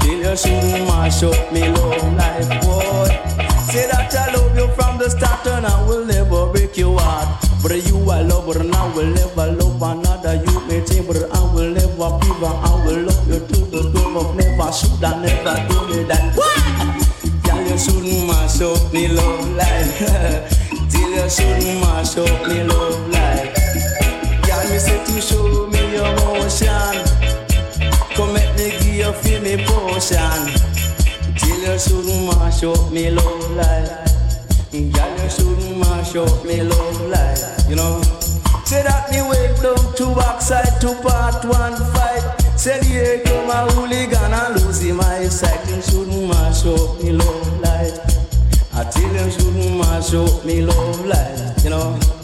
Till 0.00 0.18
you 0.18 0.36
shouldn't 0.36 0.86
mash 0.88 1.22
up 1.22 1.52
me 1.52 1.68
love 1.68 2.12
life, 2.14 2.48
boy. 2.62 3.08
Say 3.70 3.86
that 3.86 4.14
I 4.14 4.32
love 4.34 4.56
you 4.56 4.68
from 4.74 4.98
the 4.98 5.10
start 5.10 5.46
and 5.46 5.66
I 5.66 5.86
will 5.86 6.04
never 6.04 6.46
break 6.52 6.76
your 6.76 6.98
heart. 6.98 7.28
But 7.62 7.72
you 7.86 7.98
I 8.10 8.22
love, 8.22 8.46
but 8.46 8.58
I 8.58 8.94
will 8.94 9.06
never 9.06 9.46
love 9.52 9.82
another. 9.82 10.34
You 10.34 10.60
may 10.66 10.80
think, 10.80 11.06
but 11.06 11.16
I 11.16 11.40
will 11.54 11.70
never 11.70 12.08
give 12.22 12.40
her. 12.42 12.54
I 12.68 12.82
will 12.84 13.02
love 13.06 13.28
you 13.28 13.40
to 13.40 13.58
the 13.70 13.90
door 13.92 14.24
of 14.24 14.36
never. 14.36 14.72
Should 14.72 15.04
I 15.04 15.22
never 15.22 15.54
do 15.68 15.78
me 15.88 16.02
that? 16.04 16.34
Girl, 17.44 17.62
you 17.62 17.78
shouldn't 17.78 18.26
mash 18.26 18.60
up 18.60 18.92
me 18.92 19.08
love 19.08 19.50
life. 19.56 19.98
Till 20.90 21.10
you 21.10 21.28
shouldn't 21.28 21.80
mash 21.80 22.16
up 22.16 22.48
me 22.48 22.64
love 22.64 23.08
life. 23.10 23.54
Girl, 24.46 24.64
me 24.70 24.78
say 24.78 25.04
to 25.04 25.20
show 25.20 25.66
me 25.66 25.94
your 25.94 26.14
motion. 26.16 27.07
Potion. 29.66 30.40
Till 31.36 31.60
you 31.60 31.78
shouldn't 31.78 32.38
mash 32.38 32.62
up 32.64 32.90
me 32.92 33.10
love 33.10 33.50
life. 33.52 34.08
Girl, 34.72 35.22
you 35.22 35.30
shouldn't 35.30 35.78
mash 35.78 36.14
up 36.16 36.44
me 36.44 36.62
love 36.62 37.00
life. 37.08 37.68
You 37.68 37.76
know. 37.76 38.02
Say 38.64 38.82
that 38.82 39.10
me 39.10 39.22
wake 39.22 39.56
down 39.62 39.94
to 39.96 40.14
backside 40.14 40.78
to 40.82 40.94
part 41.00 41.42
one 41.46 41.74
fight. 41.94 42.58
Say 42.58 42.78
here 42.84 43.22
come 43.24 43.48
a 43.48 43.70
hooligan 43.72 44.32
and 44.32 44.60
lose 44.60 44.82
him 44.82 45.00
eyesight. 45.00 45.66
You 45.70 45.80
shouldn't 45.80 46.28
mash 46.28 46.66
up 46.66 47.02
me 47.02 47.12
love 47.12 47.60
life. 47.60 47.98
I 48.74 48.84
tell 48.90 49.10
you 49.10 49.30
shouldn't 49.30 49.78
mash 49.78 50.12
up 50.12 50.44
me 50.44 50.62
love 50.62 51.06
life. 51.06 51.64
You 51.64 51.70
know. 51.70 52.17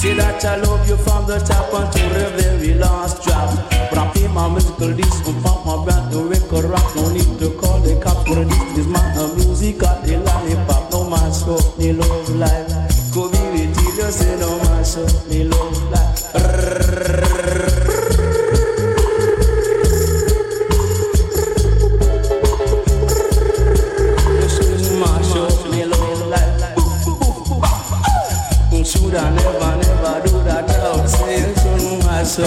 Say 0.00 0.14
that 0.14 0.42
I 0.46 0.56
love 0.56 0.88
you 0.88 0.96
from 0.96 1.26
the 1.26 1.36
top 1.40 1.68
until 1.74 2.08
the 2.08 2.32
very 2.40 2.72
last 2.72 3.22
drop. 3.22 3.52
But 3.90 3.98
I 3.98 4.10
pay 4.14 4.28
my 4.28 4.48
musical 4.48 4.94
disc 4.96 5.26
and 5.28 5.44
pump 5.44 5.66
my 5.66 5.84
brand 5.84 6.10
new 6.10 6.26
record 6.26 6.64
rock. 6.64 6.96
No 6.96 7.12
need 7.12 7.38
to 7.38 7.50
call 7.60 7.80
the 7.80 8.00
cops 8.00 8.26
for 8.26 8.42
this 8.42 8.78
is 8.78 8.86
my 8.86 9.04
music. 9.36 9.76
Got 9.76 10.02
the 10.06 10.16
lollipop, 10.16 10.90
no 10.90 11.04
mash 11.04 11.42
up 11.44 11.78
me 11.78 11.92
love 11.92 12.30
life. 12.30 13.12
Go 13.12 13.28
be 13.28 13.44
with 13.52 13.76
you, 13.76 14.10
say 14.10 14.40
no 14.40 14.56
mash 14.64 14.96
up 14.96 15.28
me 15.28 15.44
love 15.44 15.76
life. 15.92 17.29
You 32.40 32.46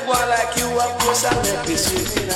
go 0.00 0.12
like 0.12 0.12
I 0.12 0.54
you 0.56 0.78
a 0.78 0.86
push 0.98 1.24
and 1.24 1.36
make 1.42 1.68
me 1.68 1.76
sweet 1.76 2.16
in 2.22 2.30
a 2.30 2.34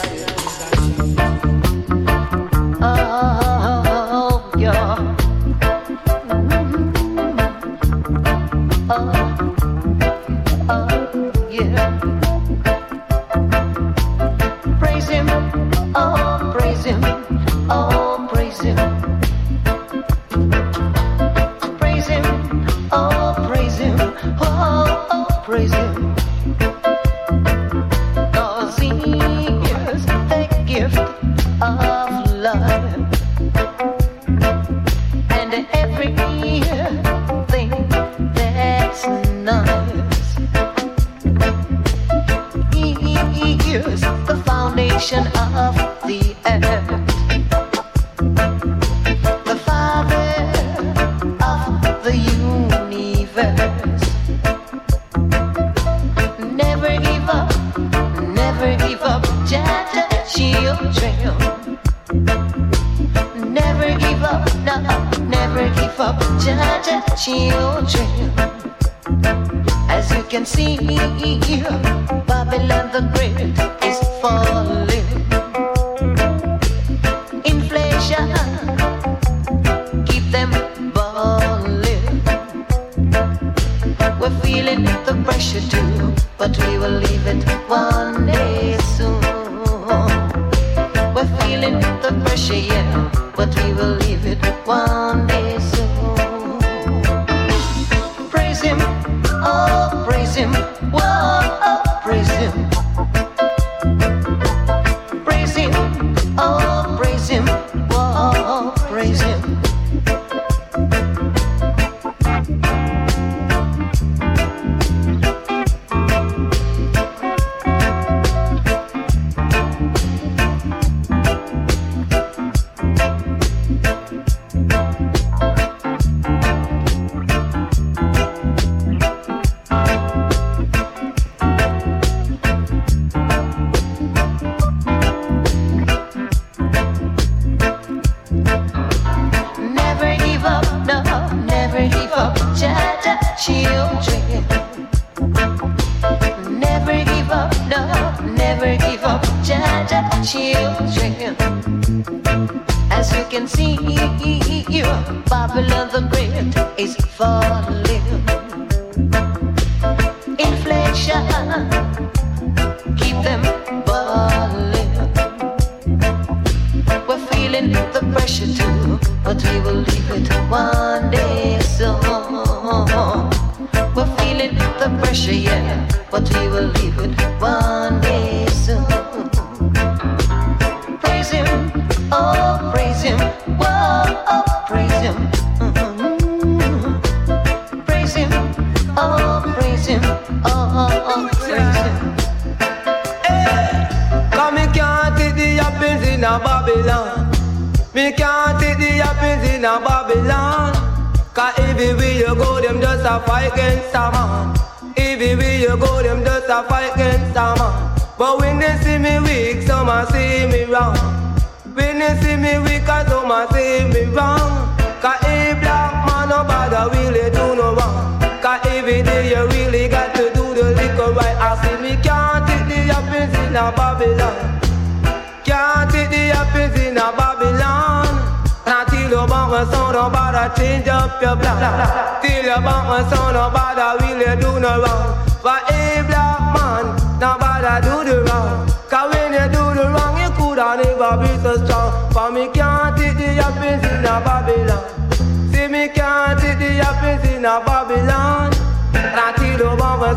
You 229.59 229.65
bump 229.65 229.91
a 229.91 229.93
nobody 229.93 230.55
change 230.57 230.87
up 230.87 231.21
your 231.21 231.35
plan. 231.35 232.23
Till 232.23 232.45
you 232.45 232.63
bump 232.63 232.95
a 232.95 233.11
son, 233.11 233.35
nobody 233.35 234.07
really 234.07 234.41
do 234.41 234.61
no 234.61 234.83
wrong. 234.83 235.19
But 235.43 235.69
a 235.73 236.05
black 236.07 236.41
man, 236.55 236.85
nobody 237.19 237.75
do 237.83 238.05
the 238.09 238.23
wrong. 238.23 238.71
Cause 238.89 239.13
when 239.13 239.33
you 239.33 239.49
do 239.51 239.75
the 239.75 239.91
wrong, 239.91 240.15
you 240.23 240.31
coulda 240.39 240.79
never 240.79 241.19
be 241.19 241.43
so 241.43 241.65
strong. 241.65 242.13
For 242.13 242.31
me 242.31 242.47
can't 242.55 242.97
take 242.97 243.17
the 243.17 243.43
happens 243.43 243.83
in 243.83 244.07
a 244.07 244.23
Babylon. 244.23 245.51
See 245.51 245.67
me 245.67 245.89
can't 245.89 246.39
take 246.39 246.59
the 246.61 246.79
happens 246.79 247.29
in 247.29 247.45
a 247.45 247.59
Babylon. 247.59 248.53
Until 248.95 249.59
you 249.59 249.77
bump 249.77 250.03
a 250.03 250.15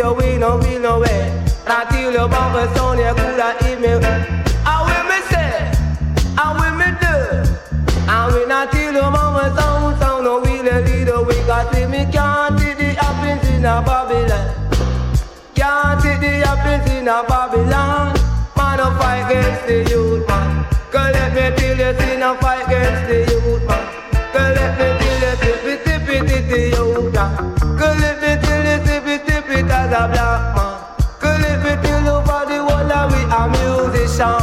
the 0.00 0.12
way 0.12 0.38
no 0.38 0.58
be 0.58 0.78
no 0.78 1.00
way. 1.00 1.44
Until 1.66 2.12
you 2.12 2.28
bump 2.28 2.54
a 2.54 2.72
son, 2.76 2.98
you 2.98 3.14
coulda 3.14 3.56
eat 3.66 3.80
me. 3.80 4.49
See 11.72 11.86
me 11.86 12.04
can't 12.12 12.58
see 12.58 12.74
the 12.74 12.94
happens 13.00 13.48
in 13.48 13.64
a 13.64 13.82
Babylon. 13.82 14.46
Can't 15.54 16.00
see 16.02 16.16
the 16.22 16.32
happens 16.46 16.90
in 16.90 17.08
a 17.08 17.24
Babylon. 17.28 18.14
Man 18.56 18.80
a 18.80 18.88
fight 18.98 19.26
against 19.26 19.66
the 19.66 19.76
youth 19.90 20.26
man. 20.28 20.66
Girl 20.92 21.10
let 21.12 21.34
me 21.34 21.56
tell 21.56 21.78
you 21.78 21.92
see 21.98 22.16
no 22.16 22.34
fight 22.36 22.66
against 22.66 23.02
the 23.08 23.18
youth 23.30 23.64
man. 23.68 23.84
Girl 24.32 24.52
let 24.56 24.72
me 24.78 24.86
tell 25.00 25.22
you 25.24 25.34
tip 25.42 25.64
it 25.72 25.84
tip 25.84 26.08
it 26.08 26.28
tip 26.28 26.44
the 26.50 26.60
youth 26.76 27.14
man. 27.14 27.32
Girl 27.78 27.94
let 28.02 28.16
me 28.22 28.32
tell 28.42 28.64
you 28.68 28.78
tip 28.86 29.06
it 29.06 29.26
tip 29.26 29.50
it 29.50 29.70
as 29.78 29.92
a 30.00 30.02
black 30.12 30.42
man. 30.56 30.72
Girl 31.20 31.38
let 31.44 31.58
me 31.64 31.72
tell 31.82 32.02
you 32.08 32.18
for 32.26 32.42
the 32.50 32.58
of 32.70 33.12
we 33.12 33.20
a 33.38 33.42
musician. 33.54 34.42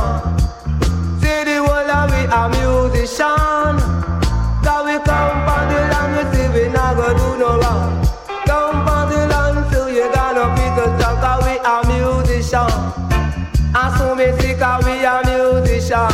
See 1.21 1.41
the 1.47 1.57
of 1.63 2.11
we 2.11 2.21
a 2.39 2.41
musician 2.55 3.36
go 7.07 7.17
do 7.17 7.39
no 7.39 7.59
wrong. 7.59 8.03
Come 8.45 8.85
from 8.85 9.09
the 9.09 9.27
land 9.27 9.73
so 9.73 9.87
you 9.87 10.11
gonna 10.13 10.45
be 10.55 10.67
strong 10.97 11.17
Cause 11.23 11.43
we 11.45 11.55
a 11.63 11.75
musician 11.87 12.71
And 13.75 13.91
so 13.97 14.15
me 14.15 14.27
see 14.39 14.55
cause 14.55 14.83
we 14.85 15.03
a 15.03 15.21
musician 15.25 16.11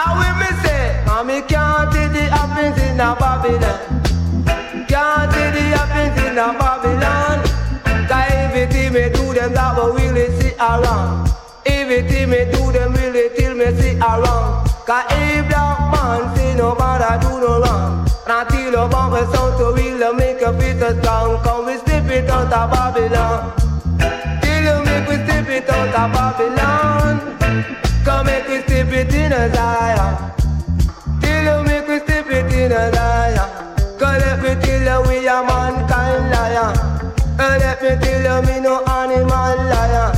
And 0.00 0.12
we 0.18 0.28
me 0.40 0.48
say 0.62 1.04
me 1.28 1.40
can't 1.42 1.92
see 1.92 2.08
the 2.08 2.24
happens 2.34 2.78
in 2.82 3.00
a 3.00 3.14
Babylon. 3.14 3.78
Can't 4.88 5.32
see 5.32 5.50
the 5.56 5.64
happens 5.76 6.20
in 6.24 6.38
a 6.38 6.48
Babylon. 6.58 7.38
Cause 8.08 8.32
everything 8.32 8.92
me 8.92 9.10
do 9.10 9.32
them 9.32 9.52
that 9.52 9.76
we 9.76 10.08
really 10.08 10.40
see 10.40 10.54
around 10.56 11.30
Everything 11.66 12.30
me 12.30 12.44
do 12.50 12.72
them 12.72 12.92
really 12.94 13.34
till 13.36 13.54
me 13.54 13.66
see 13.80 13.96
around 13.98 14.66
Cause 14.86 15.04
if 15.10 15.48
black 15.48 15.78
man 15.92 16.36
say 16.36 16.54
no 16.56 16.74
matter 16.74 17.28
do 17.28 17.40
no 17.40 17.60
wrong 17.60 18.01
Until 18.34 18.88
bump 18.88 19.12
a 19.12 19.30
sound 19.30 19.58
to 19.58 19.74
really 19.76 20.16
make 20.16 20.40
you 20.40 20.52
feel 20.58 20.78
so 20.80 20.98
strong 21.00 21.42
Come 21.44 21.66
we 21.66 21.76
step 21.76 22.08
it 22.08 22.30
out 22.30 22.50
of 22.50 22.70
Babylon 22.70 23.52
Till 24.40 24.62
you 24.64 24.84
make 24.86 25.06
we 25.06 25.16
step 25.16 25.48
it 25.50 25.68
out 25.68 25.88
of 25.88 26.12
Babylon 26.14 27.14
Come 28.02 28.26
make 28.26 28.48
we 28.48 28.62
step 28.62 28.88
it 28.88 29.12
in 29.12 29.32
a 29.32 29.54
Zion 29.54 30.32
Till 31.20 31.44
you 31.44 31.62
make 31.64 31.86
we 31.86 31.98
step 31.98 32.26
it 32.30 32.52
in 32.54 32.72
a 32.72 32.90
Zion 32.94 33.48
Cause 33.98 34.22
let 34.24 34.42
me 34.42 34.54
tell 34.64 35.04
you 35.04 35.08
we 35.10 35.28
a 35.28 35.42
mankind 35.44 36.30
lion 36.30 36.72
And 37.38 37.60
let 37.60 37.82
me 37.82 37.90
tell 38.02 38.40
you 38.40 38.46
me 38.46 38.60
no 38.60 38.82
animal 38.86 39.56
lion 39.68 40.11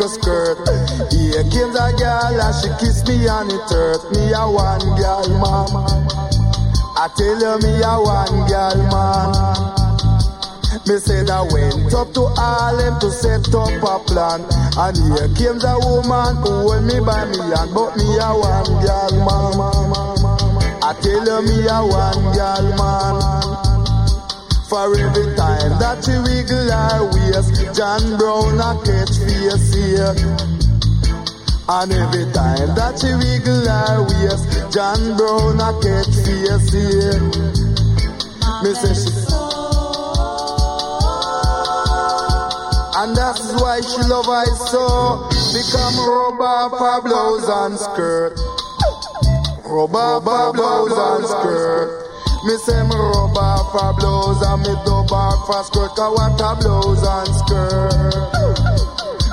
a 0.00 0.08
skirt. 0.08 0.58
Here 1.10 1.44
came 1.50 1.74
a 1.76 1.92
girl 1.96 2.40
and 2.40 2.54
she 2.60 2.68
kissed 2.80 3.08
me 3.08 3.28
on 3.28 3.50
it 3.50 3.70
hurt. 3.70 4.02
Me 4.12 4.32
a 4.32 4.44
one 4.48 4.84
girl 4.96 5.28
man. 5.40 5.68
I 6.96 7.08
tell 7.16 7.40
you 7.40 7.58
me 7.60 7.72
a 7.82 7.94
one 8.00 8.46
girl 8.48 8.78
man. 8.92 9.32
Me 10.86 10.98
said 10.98 11.30
I 11.30 11.42
went 11.42 11.94
up 11.94 12.12
to 12.14 12.26
Harlem 12.36 12.98
to 13.00 13.10
set 13.10 13.54
up 13.54 13.82
a 13.82 13.98
plan. 14.04 14.40
And 14.78 14.96
here 14.96 15.28
came 15.36 15.58
the 15.58 15.74
woman 15.82 16.36
who 16.42 16.52
hold 16.68 16.84
me 16.84 16.98
by 17.00 17.24
me 17.28 17.38
hand. 17.52 17.70
But 17.74 17.96
me 17.96 18.08
a 18.18 18.30
one 18.32 18.72
girl 18.82 19.14
man. 19.26 19.54
I 20.82 20.92
tell 21.00 21.22
you 21.22 21.38
me 21.46 21.66
a 21.68 21.78
one 21.86 22.22
girl 22.34 22.66
man. 22.76 23.11
For 24.72 24.88
every 24.88 25.36
time 25.36 25.76
that 25.84 26.00
she 26.00 26.16
wiggle 26.16 26.72
her 26.72 27.04
waist, 27.12 27.76
John 27.76 28.16
Brown 28.16 28.56
a 28.56 28.72
catch 28.80 29.20
face 29.20 29.68
here. 29.68 30.16
And 31.68 31.92
every 31.92 32.24
time 32.32 32.72
that 32.72 32.96
she 32.96 33.12
wiggle 33.12 33.68
her 33.68 34.00
waist, 34.00 34.48
John 34.72 35.12
Brown 35.20 35.60
a 35.60 35.76
catch 35.76 36.08
face 36.24 36.72
here. 36.72 37.20
Me 38.64 38.72
say 38.72 38.96
she 38.96 39.12
And 42.96 43.12
that's 43.12 43.44
why 43.60 43.76
she 43.84 44.00
love 44.08 44.24
I 44.24 44.48
so 44.72 45.28
Become 45.52 46.00
rub 46.00 46.40
off 46.40 46.72
her 46.80 47.02
blouse 47.04 47.44
and 47.44 47.76
skirt 47.76 48.40
Rub 49.68 49.94
off 49.94 50.24
her 50.24 50.52
blouse 50.56 50.96
and 50.96 51.26
skirt 51.28 52.08
Me 52.46 52.56
say 52.56 52.82
me 52.88 52.96
rub 52.96 53.36
off 53.74 53.80
her 53.80 53.92
blouse 53.98 54.42
and 54.42 54.62
me 54.62 54.74
dub 54.84 55.12
off 55.12 55.48
her 55.48 55.62
skirt 55.64 55.90
Cause 55.96 56.12
what 56.12 56.40
a 56.40 56.50
blouse 56.60 57.04
and 57.04 57.34
skirt. 57.40 57.92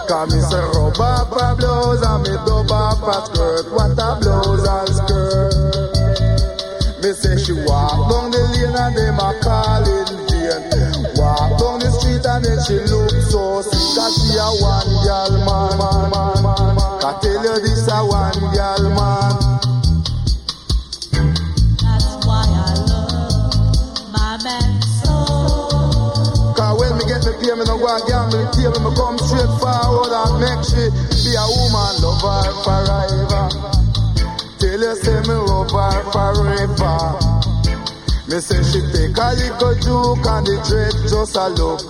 Cause 0.08 0.34
me 0.34 0.40
say 0.42 0.64
rub 0.74 1.00
off 1.00 1.30
her 1.30 1.56
blouse 1.56 2.04
and 2.04 2.24
me 2.24 2.34
dub 2.48 2.72
off 2.72 3.00
her 3.04 3.22
skirt 3.26 3.66
What 3.74 3.92
a 3.92 4.10
blouse 4.20 4.68
and 4.68 4.96
skirt. 4.96 5.54
Me 7.04 7.10
say 7.14 7.36
she 7.44 7.54
walk 7.68 8.10
down 8.10 8.32
the 8.32 8.40
lane 8.52 8.76
and 8.76 8.96
them 8.96 9.20
a 9.20 9.30
calling 9.44 10.20
vain. 10.28 11.04
Walk 11.16 11.52
down 11.60 11.78
the 11.80 11.90
street 12.00 12.26
and 12.26 12.44
then 12.44 12.60
she 12.64 12.78
look 12.88 13.12
so 13.28 13.62
sick 13.62 13.88
Cause 13.96 14.16
she 14.20 14.36
a 14.40 14.48
one 14.64 14.92
girl 15.04 15.34
man, 15.44 15.59
table 28.74 28.90
Me 28.90 28.96
come 28.96 29.18
straight 29.18 29.54
forward 29.60 30.14
and 30.14 30.40
make 30.40 30.64
she 30.66 30.86
be 31.26 31.32
a 31.36 31.46
woman 31.50 31.94
lover 32.02 32.54
forever. 32.64 33.46
Tell 34.60 34.82
you 34.82 34.96
say 34.96 35.20
me 35.28 35.36
love 35.36 35.70
forever. 36.12 37.40
Me 38.30 38.40
say 38.40 38.62
she 38.62 38.80
take 38.94 39.18
a 39.18 39.34
little 39.34 39.76
juke 39.82 40.26
and 40.26 40.46
the 40.46 40.56
dread 40.68 40.94
just 41.10 41.36
a 41.36 41.50
look. 41.50 41.82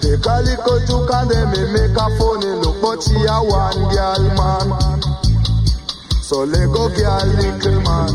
Take 0.00 0.26
a 0.26 0.36
little 0.44 0.80
juke 0.84 1.12
and 1.12 1.30
then 1.30 1.48
me 1.52 1.62
make 1.72 1.96
a 1.96 2.06
funny 2.18 2.52
look 2.60 2.80
But 2.82 3.02
she 3.02 3.16
a 3.24 3.40
one 3.40 3.80
girl 3.88 4.24
man. 4.36 4.68
So 6.22 6.44
let 6.44 6.68
go 6.72 6.88
girl 6.92 7.26
little 7.40 7.80
man. 7.80 8.12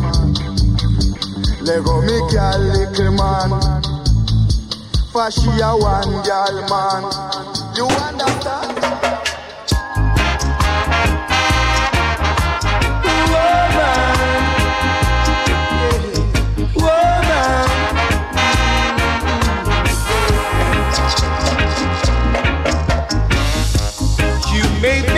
Let 1.65 1.83
go 1.83 2.01
me 2.01 2.17
girl 2.29 2.59
little 2.61 3.11
man. 3.17 3.81
For 5.11 5.31
she 5.31 5.49
a 5.61 5.73
one 5.77 6.23
girl 6.23 6.57
man 6.69 7.32
You 7.75 7.87
understand? 7.87 8.77
You 24.53 24.81
made 24.81 25.13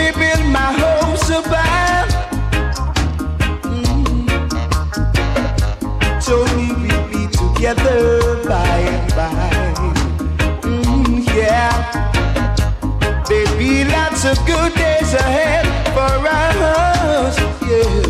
of 14.26 14.44
good 14.44 14.74
days 14.74 15.14
ahead 15.14 15.64
for 15.94 16.26
us. 16.26 17.38
Yeah. 17.62 18.02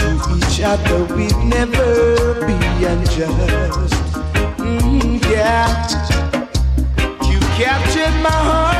To 0.00 0.08
each 0.36 0.60
other 0.62 1.04
we'd 1.14 1.36
never 1.44 2.46
be 2.46 2.56
unjust. 2.84 3.94
Mm, 4.56 5.20
yeah. 5.30 5.68
You 7.28 7.38
captured 7.58 8.16
my 8.22 8.38
heart 8.48 8.73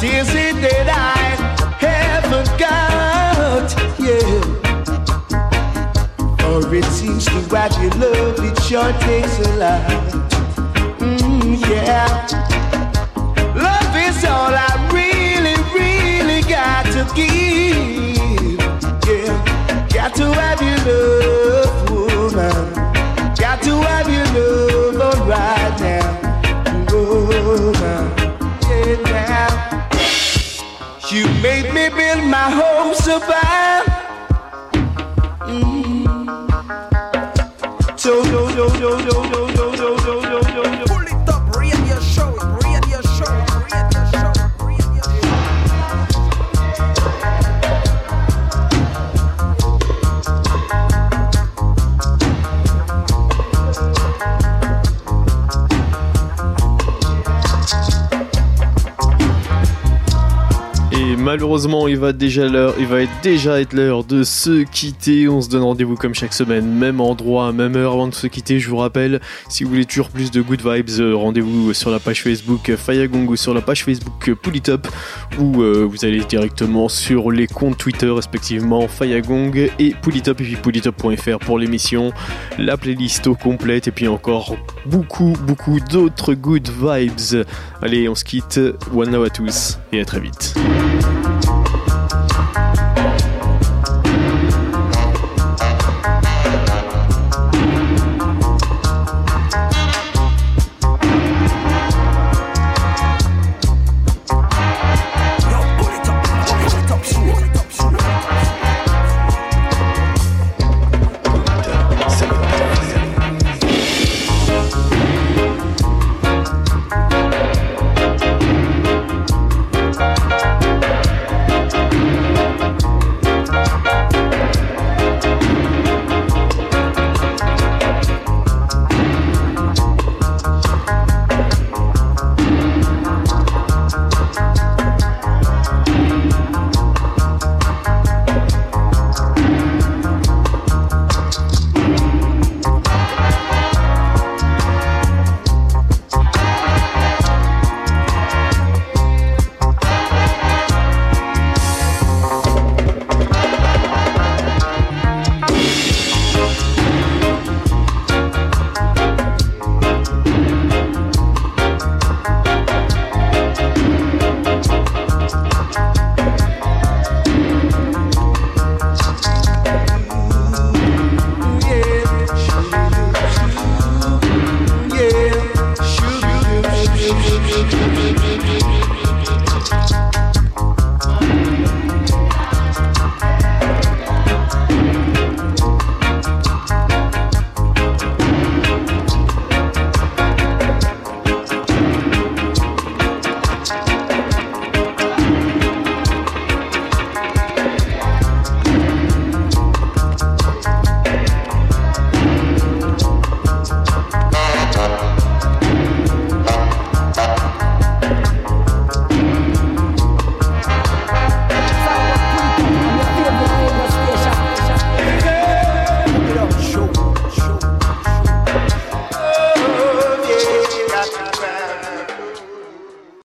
What 0.00 0.14
is 0.14 0.34
it 0.34 0.56
that 0.62 0.88
I 0.88 1.36
haven't 1.76 2.48
got? 2.58 3.68
Yeah. 4.00 4.40
Or 6.48 6.74
it 6.74 6.86
seems 6.86 7.26
to 7.26 7.38
what 7.52 7.76
you 7.76 7.90
love, 8.00 8.38
it 8.40 8.58
sure 8.62 8.92
takes 9.00 9.38
a 9.40 9.56
lot. 9.58 9.84
Mm, 11.00 11.60
yeah. 11.68 12.08
Love 13.54 13.94
is 13.94 14.24
all 14.24 14.54
I 14.56 14.72
really, 14.90 15.56
really 15.76 16.40
got 16.48 16.86
to 16.94 17.04
give. 17.14 18.56
Yeah. 19.06 19.36
Got 19.92 20.14
to 20.14 20.32
have 20.32 20.62
your 20.62 20.78
love, 20.88 21.90
woman. 21.90 22.72
Got 23.34 23.60
to 23.64 23.82
have 23.82 24.08
your 24.08 24.24
love 24.94 25.28
right 25.28 25.78
now. 25.78 25.99
made 31.42 31.72
me 31.72 31.88
build 31.88 32.24
my 32.24 32.50
home 32.50 32.94
survive. 32.94 33.86
Mm. 35.48 36.06
So, 37.98 38.22
so, 38.24 38.48
so, 38.50 38.68
so, 38.68 38.98
so, 38.98 39.32
so. 39.32 39.49
Malheureusement, 61.30 61.86
il 61.86 61.96
va 61.96 62.12
déjà 62.12 62.48
l'heure, 62.48 62.74
il 62.80 62.86
va 62.86 63.02
être 63.02 63.20
déjà 63.22 63.60
être 63.60 63.72
l'heure 63.72 64.02
de 64.02 64.24
se 64.24 64.64
quitter. 64.64 65.28
On 65.28 65.40
se 65.40 65.48
donne 65.48 65.62
rendez-vous 65.62 65.94
comme 65.94 66.12
chaque 66.12 66.32
semaine, 66.32 66.66
même 66.66 67.00
endroit, 67.00 67.52
même 67.52 67.76
heure 67.76 67.92
avant 67.92 68.08
de 68.08 68.14
se 68.14 68.26
quitter. 68.26 68.58
Je 68.58 68.68
vous 68.68 68.78
rappelle, 68.78 69.20
si 69.48 69.62
vous 69.62 69.70
voulez 69.70 69.84
toujours 69.84 70.08
plus 70.08 70.32
de 70.32 70.42
good 70.42 70.60
vibes, 70.60 70.90
euh, 70.98 71.14
rendez-vous 71.14 71.72
sur 71.72 71.92
la 71.92 72.00
page 72.00 72.24
Facebook 72.24 72.74
Fayagong 72.74 73.28
ou 73.28 73.36
sur 73.36 73.54
la 73.54 73.60
page 73.60 73.84
Facebook 73.84 74.34
Pulitop, 74.42 74.88
ou 75.38 75.62
euh, 75.62 75.86
vous 75.88 76.04
allez 76.04 76.18
directement 76.18 76.88
sur 76.88 77.30
les 77.30 77.46
comptes 77.46 77.78
Twitter 77.78 78.10
respectivement 78.10 78.88
Fayagong 78.88 79.70
et 79.78 79.94
Pulitop 80.02 80.40
et 80.40 80.44
puis 80.44 80.56
pulitop.fr 80.56 81.38
pour 81.38 81.60
l'émission, 81.60 82.12
la 82.58 82.76
playlist 82.76 83.28
au 83.28 83.36
complète 83.36 83.86
et 83.86 83.92
puis 83.92 84.08
encore 84.08 84.56
beaucoup 84.84 85.34
beaucoup 85.46 85.78
d'autres 85.78 86.34
good 86.34 86.68
vibes. 86.68 87.44
Allez, 87.82 88.08
on 88.08 88.16
se 88.16 88.24
quitte. 88.24 88.58
One 88.92 89.12
love 89.12 89.26
à 89.26 89.30
tous 89.30 89.78
et 89.92 90.00
à 90.00 90.04
très 90.04 90.18
vite. 90.18 90.56